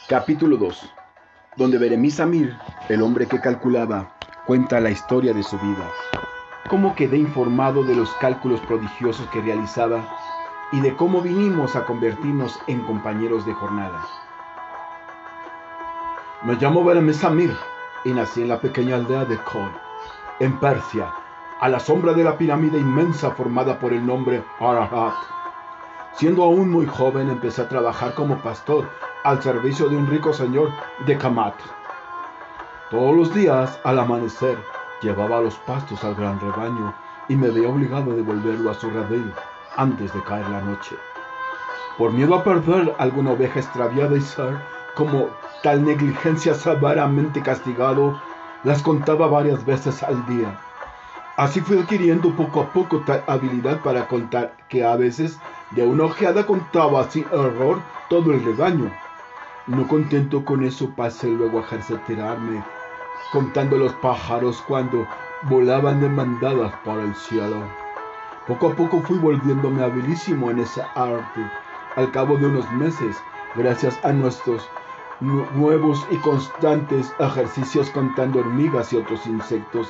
Capítulo 0.08 0.58
2, 0.58 0.94
donde 1.56 1.78
Beremis 1.78 2.16
Samir, 2.16 2.56
el 2.90 3.02
hombre 3.02 3.26
que 3.26 3.42
calculaba, 3.42 4.16
cuenta 4.46 4.80
la 4.80 4.92
historia 4.92 5.34
de 5.34 5.42
su 5.42 5.58
vida. 5.58 5.90
Cómo 6.70 6.96
quedé 6.96 7.18
informado 7.18 7.84
de 7.84 7.96
los 7.96 8.12
cálculos 8.16 8.60
prodigiosos 8.62 9.28
que 9.30 9.42
realizaba 9.42 10.08
y 10.72 10.82
de 10.82 10.96
cómo 10.96 11.22
vinimos 11.22 11.76
a 11.76 11.86
convertirnos 11.86 12.60
en 12.68 12.82
compañeros 12.82 13.46
de 13.46 13.54
jornada. 13.54 14.00
Me 16.44 16.56
llamo 16.56 16.84
Beremis 16.84 17.18
Samir 17.18 17.56
y 18.04 18.12
nací 18.12 18.42
en 18.42 18.50
la 18.50 18.60
pequeña 18.60 18.96
aldea 18.96 19.26
de 19.26 19.38
Kol, 19.38 19.72
en 20.40 20.60
Persia, 20.60 21.12
a 21.60 21.70
la 21.70 21.80
sombra 21.80 22.14
de 22.14 22.24
la 22.24 22.38
pirámide 22.38 22.78
inmensa 22.78 23.32
formada 23.32 23.80
por 23.80 23.94
el 23.94 24.06
nombre 24.06 24.44
Ararat. 24.60 25.16
Siendo 26.14 26.44
aún 26.44 26.70
muy 26.70 26.86
joven 26.86 27.30
empecé 27.30 27.62
a 27.62 27.70
trabajar 27.70 28.14
como 28.14 28.38
pastor 28.40 28.90
al 29.24 29.42
servicio 29.42 29.90
de 29.90 29.96
un 29.96 30.08
rico 30.08 30.34
señor 30.34 30.70
de 31.06 31.18
Kamat. 31.18 31.56
Todos 32.92 33.16
los 33.16 33.34
días, 33.34 33.80
al 33.84 34.00
amanecer, 34.00 34.58
llevaba 35.02 35.42
los 35.42 35.56
pastos 35.56 36.04
al 36.04 36.16
gran 36.16 36.40
rebaño 36.40 36.94
y 37.28 37.36
me 37.36 37.50
veía 37.50 37.70
obligado 37.70 38.12
a 38.12 38.16
devolverlo 38.16 38.70
a 38.70 38.74
su 38.74 38.90
redil 38.90 39.34
antes 39.78 40.14
de 40.14 40.22
caer 40.24 40.48
la 40.50 40.62
noche. 40.62 40.96
Por 41.98 42.12
miedo 42.12 42.36
a 42.36 42.44
perder 42.44 42.94
alguna 42.98 43.32
oveja 43.32 43.60
extraviada 43.60 44.16
y 44.16 44.22
ser 44.22 44.58
como 44.96 45.30
tal 45.64 45.84
negligencia 45.86 46.54
severamente 46.54 47.42
castigado, 47.42 48.20
las 48.64 48.82
contaba 48.82 49.28
varias 49.28 49.66
veces 49.66 50.04
al 50.04 50.26
día. 50.26 50.60
Así 51.38 51.60
fui 51.60 51.78
adquiriendo 51.78 52.34
poco 52.36 52.62
a 52.62 52.72
poco 52.72 53.02
tal 53.02 53.24
habilidad 53.28 53.82
para 53.82 54.08
contar 54.08 54.56
que 54.70 54.86
a 54.86 54.96
veces 54.96 55.38
de 55.72 55.84
una 55.86 56.06
ojeada 56.06 56.46
contaba 56.46 57.04
sin 57.10 57.26
error 57.26 57.82
todo 58.10 58.32
el 58.32 58.44
rebaño. 58.44 58.90
No 59.68 59.86
contento 59.88 60.46
con 60.46 60.64
eso 60.64 60.92
pasé 60.96 61.28
luego 61.28 61.60
a 61.60 61.64
ejercitarme 61.64 62.64
contando 63.32 63.78
los 63.78 63.92
pájaros 63.96 64.64
cuando 64.66 65.06
volaban 65.50 66.00
de 66.00 66.08
mandadas 66.08 66.72
por 66.86 67.00
el 67.00 67.14
cielo. 67.16 67.58
Poco 68.48 68.70
a 68.70 68.76
poco 68.76 69.02
fui 69.02 69.18
volviéndome 69.18 69.84
habilísimo 69.84 70.52
en 70.52 70.60
ese 70.60 70.84
arte. 70.96 71.42
Al 71.98 72.12
cabo 72.12 72.38
de 72.38 72.46
unos 72.46 72.72
meses, 72.74 73.18
gracias 73.56 74.00
a 74.06 74.14
nuestros 74.14 74.70
nuevos 75.20 76.06
y 76.12 76.18
constantes 76.18 77.12
ejercicios 77.20 77.90
contando 77.90 78.40
hormigas 78.40 78.94
y 78.94 78.98
otros 78.98 79.26
insectos, 79.26 79.90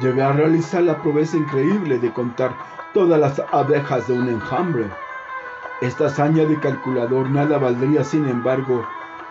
llegué 0.00 0.22
a 0.22 0.32
realizar 0.32 0.82
la 0.82 1.00
proeza 1.02 1.36
increíble 1.36 1.98
de 1.98 2.12
contar 2.12 2.54
todas 2.94 3.20
las 3.20 3.42
abejas 3.52 4.06
de 4.08 4.14
un 4.14 4.28
enjambre. 4.28 4.90
Esta 5.80 6.06
hazaña 6.06 6.44
de 6.44 6.58
calculador 6.60 7.30
nada 7.30 7.58
valdría, 7.58 8.04
sin 8.04 8.28
embargo, 8.28 8.86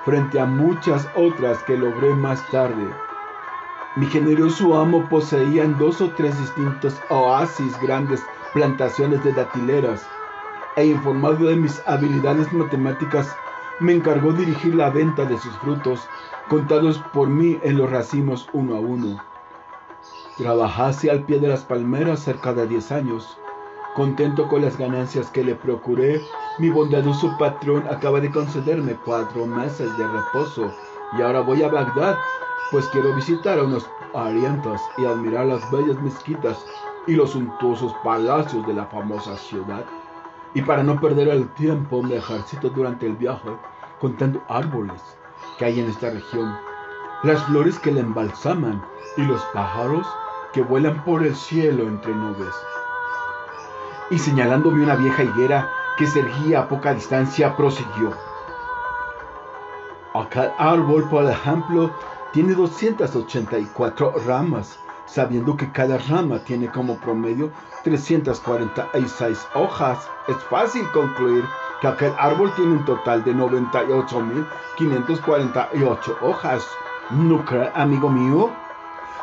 frente 0.05 0.39
a 0.39 0.45
muchas 0.45 1.07
otras 1.15 1.61
que 1.63 1.77
logré 1.77 2.13
más 2.15 2.45
tarde. 2.49 2.87
Mi 3.95 4.05
generoso 4.05 4.79
amo 4.79 5.07
poseía 5.09 5.63
en 5.63 5.77
dos 5.77 6.01
o 6.01 6.09
tres 6.11 6.37
distintos 6.39 7.01
oasis 7.09 7.79
grandes 7.81 8.23
plantaciones 8.53 9.23
de 9.23 9.33
datileras, 9.33 10.07
e 10.75 10.85
informado 10.85 11.47
de 11.47 11.55
mis 11.55 11.81
habilidades 11.87 12.51
matemáticas, 12.53 13.35
me 13.79 13.93
encargó 13.93 14.31
dirigir 14.31 14.75
la 14.75 14.89
venta 14.89 15.25
de 15.25 15.37
sus 15.37 15.55
frutos, 15.57 16.07
contados 16.49 16.99
por 17.13 17.27
mí 17.27 17.59
en 17.63 17.77
los 17.77 17.89
racimos 17.89 18.47
uno 18.53 18.75
a 18.75 18.79
uno. 18.79 19.28
Trabajase 20.39 21.11
al 21.11 21.23
pie 21.23 21.37
de 21.37 21.49
las 21.49 21.65
palmeras 21.65 22.21
cerca 22.21 22.53
de 22.53 22.65
diez 22.65 22.93
años. 22.93 23.37
Contento 23.93 24.47
con 24.47 24.61
las 24.61 24.77
ganancias 24.77 25.29
que 25.31 25.43
le 25.43 25.53
procuré, 25.53 26.21
mi 26.59 26.69
bondadoso 26.69 27.35
patrón 27.37 27.83
acaba 27.91 28.21
de 28.21 28.31
concederme 28.31 28.95
cuatro 29.03 29.45
meses 29.45 29.97
de 29.97 30.07
reposo 30.07 30.73
y 31.17 31.21
ahora 31.21 31.41
voy 31.41 31.61
a 31.61 31.67
Bagdad, 31.67 32.17
pues 32.71 32.87
quiero 32.93 33.13
visitar 33.15 33.59
a 33.59 33.63
unos 33.63 33.85
parientos 34.13 34.79
y 34.97 35.05
admirar 35.05 35.45
las 35.47 35.69
bellas 35.71 36.01
mezquitas 36.01 36.65
y 37.05 37.15
los 37.15 37.31
suntuosos 37.31 37.93
palacios 38.01 38.65
de 38.65 38.75
la 38.75 38.85
famosa 38.85 39.35
ciudad. 39.35 39.83
Y 40.53 40.61
para 40.61 40.83
no 40.83 41.01
perder 41.01 41.27
el 41.27 41.49
tiempo 41.55 42.01
me 42.01 42.15
ejercito 42.15 42.69
durante 42.69 43.07
el 43.07 43.17
viaje 43.17 43.49
contando 43.99 44.41
árboles 44.47 45.01
que 45.57 45.65
hay 45.65 45.81
en 45.81 45.89
esta 45.89 46.11
región, 46.11 46.55
las 47.23 47.43
flores 47.43 47.77
que 47.79 47.91
la 47.91 47.99
embalsaman 47.99 48.81
y 49.17 49.23
los 49.23 49.41
pájaros 49.53 50.07
que 50.53 50.61
vuelan 50.61 51.03
por 51.03 51.23
el 51.23 51.35
cielo 51.35 51.83
entre 51.83 52.13
nubes. 52.13 52.55
Y 54.09 54.17
señalándome 54.17 54.83
una 54.83 54.95
vieja 54.95 55.23
higuera 55.23 55.69
que 55.97 56.07
se 56.07 56.19
erguía 56.19 56.61
a 56.61 56.67
poca 56.67 56.93
distancia, 56.93 57.55
prosiguió. 57.55 58.13
Aquel 60.13 60.51
árbol, 60.57 61.07
por 61.09 61.25
ejemplo, 61.25 61.91
tiene 62.33 62.53
284 62.53 64.15
ramas 64.25 64.79
sabiendo 65.09 65.57
que 65.57 65.71
cada 65.71 65.97
rama 65.97 66.37
tiene 66.39 66.69
como 66.69 66.97
promedio 66.97 67.51
346 67.83 69.47
hojas. 69.55 70.07
Es 70.27 70.37
fácil 70.45 70.87
concluir 70.91 71.43
que 71.81 71.87
aquel 71.87 72.13
árbol 72.17 72.53
tiene 72.55 72.73
un 72.73 72.85
total 72.85 73.23
de 73.23 73.33
98.548 73.33 76.17
hojas. 76.21 76.67
¿No 77.09 77.43
cree, 77.43 77.71
amigo 77.73 78.07
mío? 78.09 78.51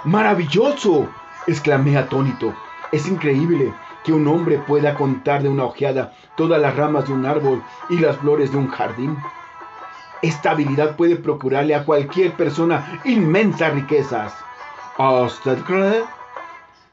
¡Maravilloso! 0.05 1.09
exclamé 1.47 1.97
atónito. 1.97 2.55
Es 2.93 3.09
increíble 3.09 3.73
que 4.05 4.13
un 4.13 4.27
hombre 4.29 4.59
pueda 4.59 4.95
contar 4.95 5.43
de 5.43 5.49
una 5.49 5.65
ojeada 5.65 6.13
todas 6.37 6.61
las 6.61 6.77
ramas 6.77 7.07
de 7.09 7.13
un 7.13 7.27
árbol 7.27 7.63
y 7.89 7.99
las 7.99 8.17
flores 8.19 8.53
de 8.53 8.59
un 8.59 8.69
jardín. 8.69 9.17
Esta 10.23 10.53
habilidad 10.53 10.97
puede 10.97 11.17
procurarle 11.17 11.75
a 11.75 11.85
cualquier 11.85 12.33
persona 12.33 13.01
inmensas 13.05 13.75
riquezas. 13.75 14.33
¿A 14.97 15.11
usted 15.23 15.59
cree? 15.65 16.05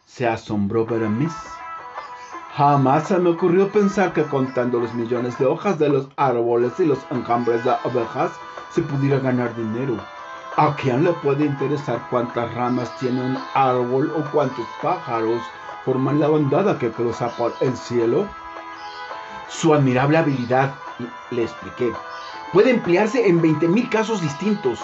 Se 0.06 0.28
asombró 0.28 0.86
Berenice. 0.86 1.36
Jamás 2.56 3.08
se 3.08 3.18
me 3.18 3.30
ocurrió 3.30 3.70
pensar 3.70 4.14
que 4.14 4.24
contando 4.24 4.80
los 4.80 4.94
millones 4.94 5.38
de 5.40 5.46
hojas 5.46 5.80
de 5.80 5.90
los 5.90 6.08
árboles 6.18 6.74
y 6.80 6.86
los 6.86 7.00
enjambres 7.10 7.64
de 7.64 7.72
abejas 7.72 8.32
se 8.70 8.82
pudiera 8.82 9.20
ganar 9.20 9.56
dinero. 9.56 9.98
¿A 10.56 10.76
quién 10.76 11.04
le 11.04 11.14
puede 11.14 11.46
interesar 11.46 12.06
cuántas 12.12 12.54
ramas 12.54 12.96
tiene 13.00 13.20
un 13.22 13.40
árbol 13.56 14.14
o 14.16 14.24
cuántos 14.32 14.68
pájaros 14.84 15.42
forman 15.84 16.20
la 16.20 16.28
bandada 16.28 16.78
que 16.78 16.92
cruza 16.92 17.30
por 17.30 17.56
el 17.60 17.76
cielo? 17.76 18.28
Su 19.48 19.74
admirable 19.74 20.20
habilidad, 20.20 20.76
le 21.32 21.42
expliqué, 21.42 21.92
puede 22.52 22.70
emplearse 22.70 23.28
en 23.28 23.42
20.000 23.42 23.90
casos 23.90 24.22
distintos 24.22 24.80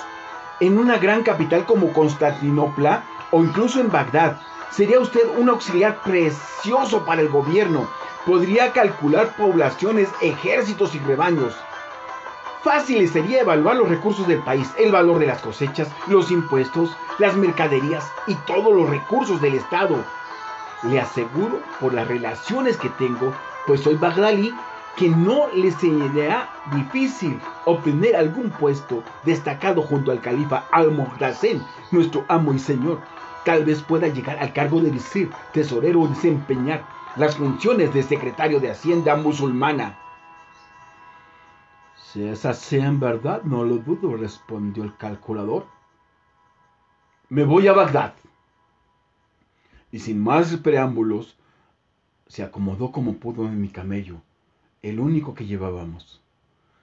en 0.59 0.79
una 0.79 0.97
gran 0.97 1.21
capital 1.21 1.67
como 1.67 1.93
Constantinopla 1.93 3.03
o 3.29 3.43
incluso 3.43 3.79
en 3.79 3.91
Bagdad. 3.91 4.41
Sería 4.71 4.99
usted 4.99 5.21
un 5.37 5.49
auxiliar 5.49 6.01
precioso 6.01 7.05
para 7.05 7.21
el 7.21 7.29
gobierno. 7.29 7.87
Podría 8.25 8.73
calcular 8.73 9.35
poblaciones, 9.35 10.09
ejércitos 10.19 10.95
y 10.95 10.99
rebaños. 10.99 11.55
Fácil 12.61 13.07
sería 13.07 13.39
evaluar 13.39 13.77
los 13.77 13.87
recursos 13.87 14.27
del 14.27 14.39
país, 14.39 14.69
el 14.77 14.91
valor 14.91 15.19
de 15.19 15.27
las 15.27 15.41
cosechas, 15.41 15.87
los 16.07 16.29
impuestos, 16.29 16.93
las 17.17 17.37
mercaderías 17.37 18.11
y 18.27 18.35
todos 18.35 18.75
los 18.75 18.89
recursos 18.89 19.41
del 19.41 19.55
Estado. 19.55 19.95
Le 20.83 20.99
aseguro 20.99 21.61
por 21.79 21.93
las 21.93 22.09
relaciones 22.09 22.75
que 22.75 22.89
tengo, 22.89 23.33
pues 23.65 23.79
soy 23.79 23.95
Bagdali, 23.95 24.53
que 24.97 25.07
no 25.07 25.47
le 25.53 25.71
sería 25.71 26.49
difícil 26.73 27.39
obtener 27.63 28.17
algún 28.17 28.49
puesto 28.49 29.03
destacado 29.23 29.81
junto 29.81 30.11
al 30.11 30.19
califa 30.19 30.65
Al-Muhtasen, 30.71 31.63
nuestro 31.91 32.25
amo 32.27 32.53
y 32.53 32.59
señor. 32.59 32.99
Tal 33.45 33.63
vez 33.63 33.81
pueda 33.81 34.09
llegar 34.09 34.37
al 34.37 34.51
cargo 34.51 34.81
de 34.81 34.91
visir, 34.91 35.31
tesorero 35.53 36.01
o 36.01 36.07
desempeñar 36.09 36.83
las 37.15 37.37
funciones 37.37 37.93
de 37.93 38.03
secretario 38.03 38.59
de 38.59 38.71
Hacienda 38.71 39.15
musulmana. 39.15 39.97
Si 42.11 42.23
es 42.23 42.43
así 42.43 42.77
en 42.77 42.99
verdad, 42.99 43.43
no 43.43 43.63
lo 43.63 43.77
dudo, 43.77 44.17
respondió 44.17 44.83
el 44.83 44.97
calculador. 44.97 45.67
Me 47.29 47.43
voy 47.43 47.67
a 47.67 47.73
Bagdad. 47.73 48.15
Y 49.91 49.99
sin 49.99 50.19
más 50.19 50.57
preámbulos, 50.57 51.37
se 52.25 52.41
acomodó 52.41 52.91
como 52.91 53.17
pudo 53.17 53.45
en 53.45 53.61
mi 53.61 53.69
camello, 53.69 54.21
el 54.81 54.99
único 54.99 55.35
que 55.35 55.45
llevábamos, 55.45 56.19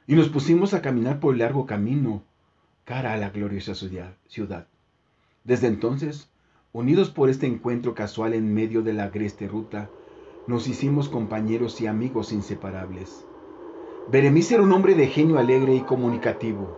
y 0.07 0.15
nos 0.15 0.29
pusimos 0.29 0.75
a 0.75 0.83
caminar 0.83 1.19
por 1.19 1.35
el 1.35 1.41
largo 1.41 1.67
camino, 1.67 2.23
cara 2.85 3.13
a 3.13 3.17
la 3.17 3.31
gloriosa 3.31 3.75
ciudad. 3.75 4.67
Desde 5.43 5.67
entonces, 5.67 6.31
unidos 6.73 7.11
por 7.11 7.31
este 7.31 7.49
encuentro 7.49 7.97
casual 7.97 8.33
en 8.33 8.55
medio 8.55 8.83
de 8.83 8.93
la 8.93 9.05
agreste 9.05 9.49
ruta, 9.49 9.91
nos 10.47 10.69
hicimos 10.69 11.09
compañeros 11.09 11.81
y 11.81 11.89
amigos 11.89 12.31
inseparables. 12.31 13.25
Berenice 14.09 14.55
era 14.55 14.63
un 14.63 14.71
hombre 14.71 14.95
de 14.95 15.09
genio 15.09 15.37
alegre 15.37 15.75
y 15.75 15.81
comunicativo, 15.81 16.69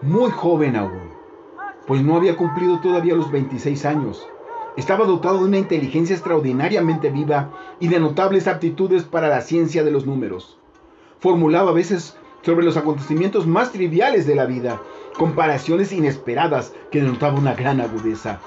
muy 0.00 0.32
joven 0.32 0.74
aún, 0.74 1.12
pues 1.86 2.02
no 2.02 2.16
había 2.16 2.36
cumplido 2.36 2.80
todavía 2.80 3.14
los 3.14 3.30
26 3.30 3.84
años. 3.84 4.26
Estaba 4.74 5.06
dotado 5.06 5.38
de 5.38 5.44
una 5.44 5.58
inteligencia 5.58 6.16
extraordinariamente 6.16 7.10
viva 7.10 7.52
y 7.78 7.86
de 7.86 8.00
notables 8.00 8.48
aptitudes 8.48 9.04
para 9.04 9.28
la 9.28 9.42
ciencia 9.42 9.84
de 9.84 9.92
los 9.92 10.06
números. 10.06 10.58
Formulaba 11.20 11.70
a 11.70 11.74
veces 11.74 12.16
sobre 12.42 12.64
los 12.64 12.76
acontecimientos 12.76 13.46
más 13.46 13.70
triviales 13.70 14.26
de 14.26 14.34
la 14.34 14.46
vida, 14.46 14.82
comparaciones 15.16 15.92
inesperadas 15.92 16.74
que 16.90 17.00
denotaban 17.00 17.38
una 17.38 17.54
gran 17.54 17.80
agudeza. 17.80 18.40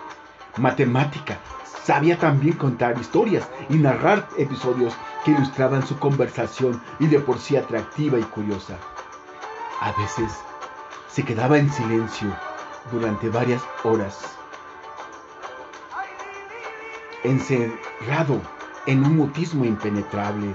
Matemática, 0.58 1.40
Sabía 1.84 2.18
también 2.18 2.56
contar 2.56 2.98
historias 2.98 3.46
y 3.70 3.74
narrar 3.74 4.30
episodios 4.38 4.94
que 5.26 5.32
ilustraban 5.32 5.86
su 5.86 6.00
conversación 6.00 6.82
y 6.98 7.08
de 7.08 7.20
por 7.20 7.40
sí 7.40 7.58
atractiva 7.58 8.18
y 8.18 8.24
curiosa. 8.24 8.78
A 9.82 9.92
veces 9.92 10.32
se 11.10 11.26
quedaba 11.26 11.58
en 11.58 11.70
silencio 11.70 12.34
durante 12.90 13.28
varias 13.28 13.62
horas, 13.84 14.18
encerrado 17.26 18.40
en 18.86 19.04
un 19.04 19.18
mutismo 19.18 19.66
impenetrable, 19.66 20.54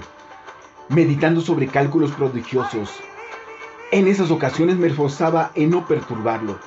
meditando 0.87 1.41
sobre 1.41 1.67
cálculos 1.67 2.11
prodigiosos. 2.13 3.03
En 3.91 4.07
esas 4.07 4.31
ocasiones 4.31 4.77
me 4.77 4.87
esforzaba 4.87 5.51
en 5.53 5.69
no 5.69 5.85
perturbarlo. 5.85 6.57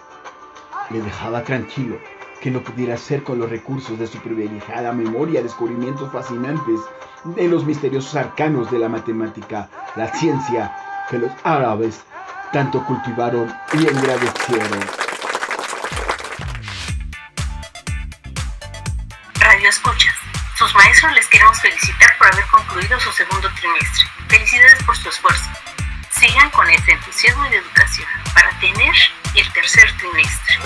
Le 0.91 1.01
dejaba 1.01 1.43
tranquilo 1.43 1.99
que 2.43 2.51
no 2.51 2.61
pudiera 2.61 2.95
hacer 2.95 3.23
con 3.23 3.39
los 3.39 3.49
recursos 3.49 3.97
de 4.01 4.07
su 4.09 4.19
privilegiada 4.19 4.93
memoria 4.93 5.43
descubrimientos 5.43 6.11
fascinantes 6.13 6.81
de 7.25 7.47
los 7.47 7.65
misteriosos 7.65 8.17
arcanos 8.17 8.69
de 8.73 8.81
la 8.81 8.89
matemática, 8.89 9.71
la 9.95 10.13
ciencia 10.13 10.75
que 11.09 11.19
los 11.19 11.31
árabes 11.45 12.03
tanto 12.53 12.85
cultivaron 12.85 13.55
y 13.75 13.87
engrandecieron. 13.87 14.81
Radio 19.37 19.69
Escuchas. 19.69 20.15
Sus 20.59 20.75
maestros 20.75 21.13
les 21.15 21.29
queremos 21.29 21.61
felicitar 21.61 22.11
por 22.19 22.27
haber 22.27 22.45
concluido 22.47 22.99
su 22.99 23.13
segundo 23.13 23.49
trimestre. 23.61 24.05
Felicidades 24.27 24.83
por 24.83 24.97
su 24.97 25.09
esfuerzo. 25.09 25.49
Sigan 26.11 26.51
con 26.51 26.69
ese 26.69 26.91
entusiasmo 26.91 27.47
y 27.47 27.55
educación 27.55 28.09
para 28.35 28.51
tener 28.59 28.95
el 29.35 29.53
tercer 29.53 29.97
trimestre. 29.97 30.59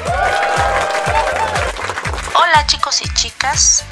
Hola 2.35 2.67
chicos 2.67 3.01
y 3.03 3.09
chicas, 3.15 3.85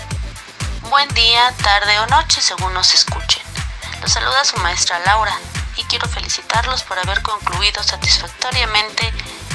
buen 0.90 1.08
día, 1.14 1.52
tarde 1.62 1.98
o 2.00 2.06
noche 2.06 2.40
según 2.40 2.74
nos 2.74 2.92
escuchen. 2.92 3.42
Los 4.02 4.12
saluda 4.12 4.44
su 4.44 4.56
maestra 4.58 4.98
Laura 5.06 5.37
y 5.76 5.84
quiero 5.84 6.08
felicitarlos 6.08 6.82
por 6.82 6.98
haber 6.98 7.22
concluido 7.22 7.82
satisfactoriamente 7.82 9.12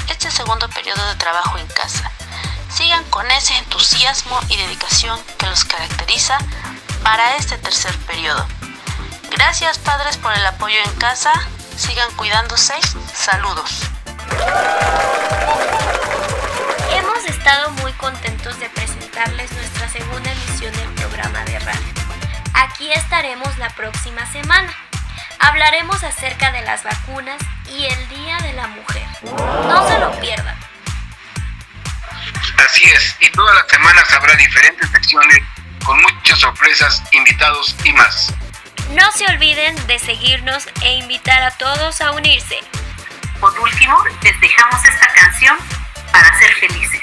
este 0.08 0.30
segundo 0.30 0.68
periodo 0.70 1.06
de 1.06 1.16
trabajo 1.16 1.58
en 1.58 1.66
casa. 1.68 2.10
Sigan 2.72 3.04
con 3.10 3.30
ese 3.30 3.56
entusiasmo 3.58 4.40
y 4.48 4.56
dedicación 4.56 5.20
que 5.38 5.46
los 5.46 5.64
caracteriza 5.64 6.38
para 7.02 7.36
este 7.36 7.58
tercer 7.58 7.96
periodo. 8.06 8.46
Gracias 9.30 9.78
padres 9.78 10.16
por 10.16 10.32
el 10.32 10.46
apoyo 10.46 10.78
en 10.84 10.92
casa, 10.94 11.32
sigan 11.76 12.10
cuidándose, 12.16 12.74
saludos. 13.14 13.90
Hemos 16.92 17.24
estado 17.26 17.70
muy 17.82 17.92
contentos 17.94 18.58
de 18.60 18.68
presentarles 18.70 19.52
nuestra 19.52 19.88
segunda 19.88 20.30
emisión 20.30 20.72
del 20.74 20.88
programa 20.90 21.44
de 21.44 21.58
radio. 21.58 21.94
Aquí 22.54 22.90
estaremos 22.92 23.56
la 23.58 23.70
próxima 23.70 24.26
semana. 24.32 24.72
Hablaremos 25.38 26.02
acerca 26.04 26.52
de 26.52 26.62
las 26.62 26.84
vacunas 26.84 27.40
y 27.72 27.86
el 27.86 28.08
Día 28.08 28.38
de 28.38 28.52
la 28.52 28.66
Mujer. 28.68 29.06
No 29.22 29.88
se 29.88 29.98
lo 29.98 30.12
pierdan. 30.20 30.56
Así 32.58 32.84
es, 32.84 33.16
y 33.20 33.30
todas 33.32 33.54
las 33.54 33.66
semanas 33.68 34.12
habrá 34.12 34.34
diferentes 34.36 34.90
secciones 34.90 35.42
con 35.84 36.00
muchas 36.02 36.38
sorpresas, 36.38 37.02
invitados 37.12 37.74
y 37.84 37.92
más. 37.92 38.34
No 38.90 39.10
se 39.12 39.26
olviden 39.26 39.74
de 39.86 39.98
seguirnos 39.98 40.66
e 40.82 40.94
invitar 40.94 41.42
a 41.42 41.50
todos 41.52 42.00
a 42.00 42.10
unirse. 42.12 42.58
Por 43.40 43.58
último, 43.58 43.96
les 44.22 44.38
dejamos 44.38 44.84
esta 44.84 45.08
canción 45.14 45.56
para 46.12 46.38
ser 46.38 46.52
felices. 46.56 47.00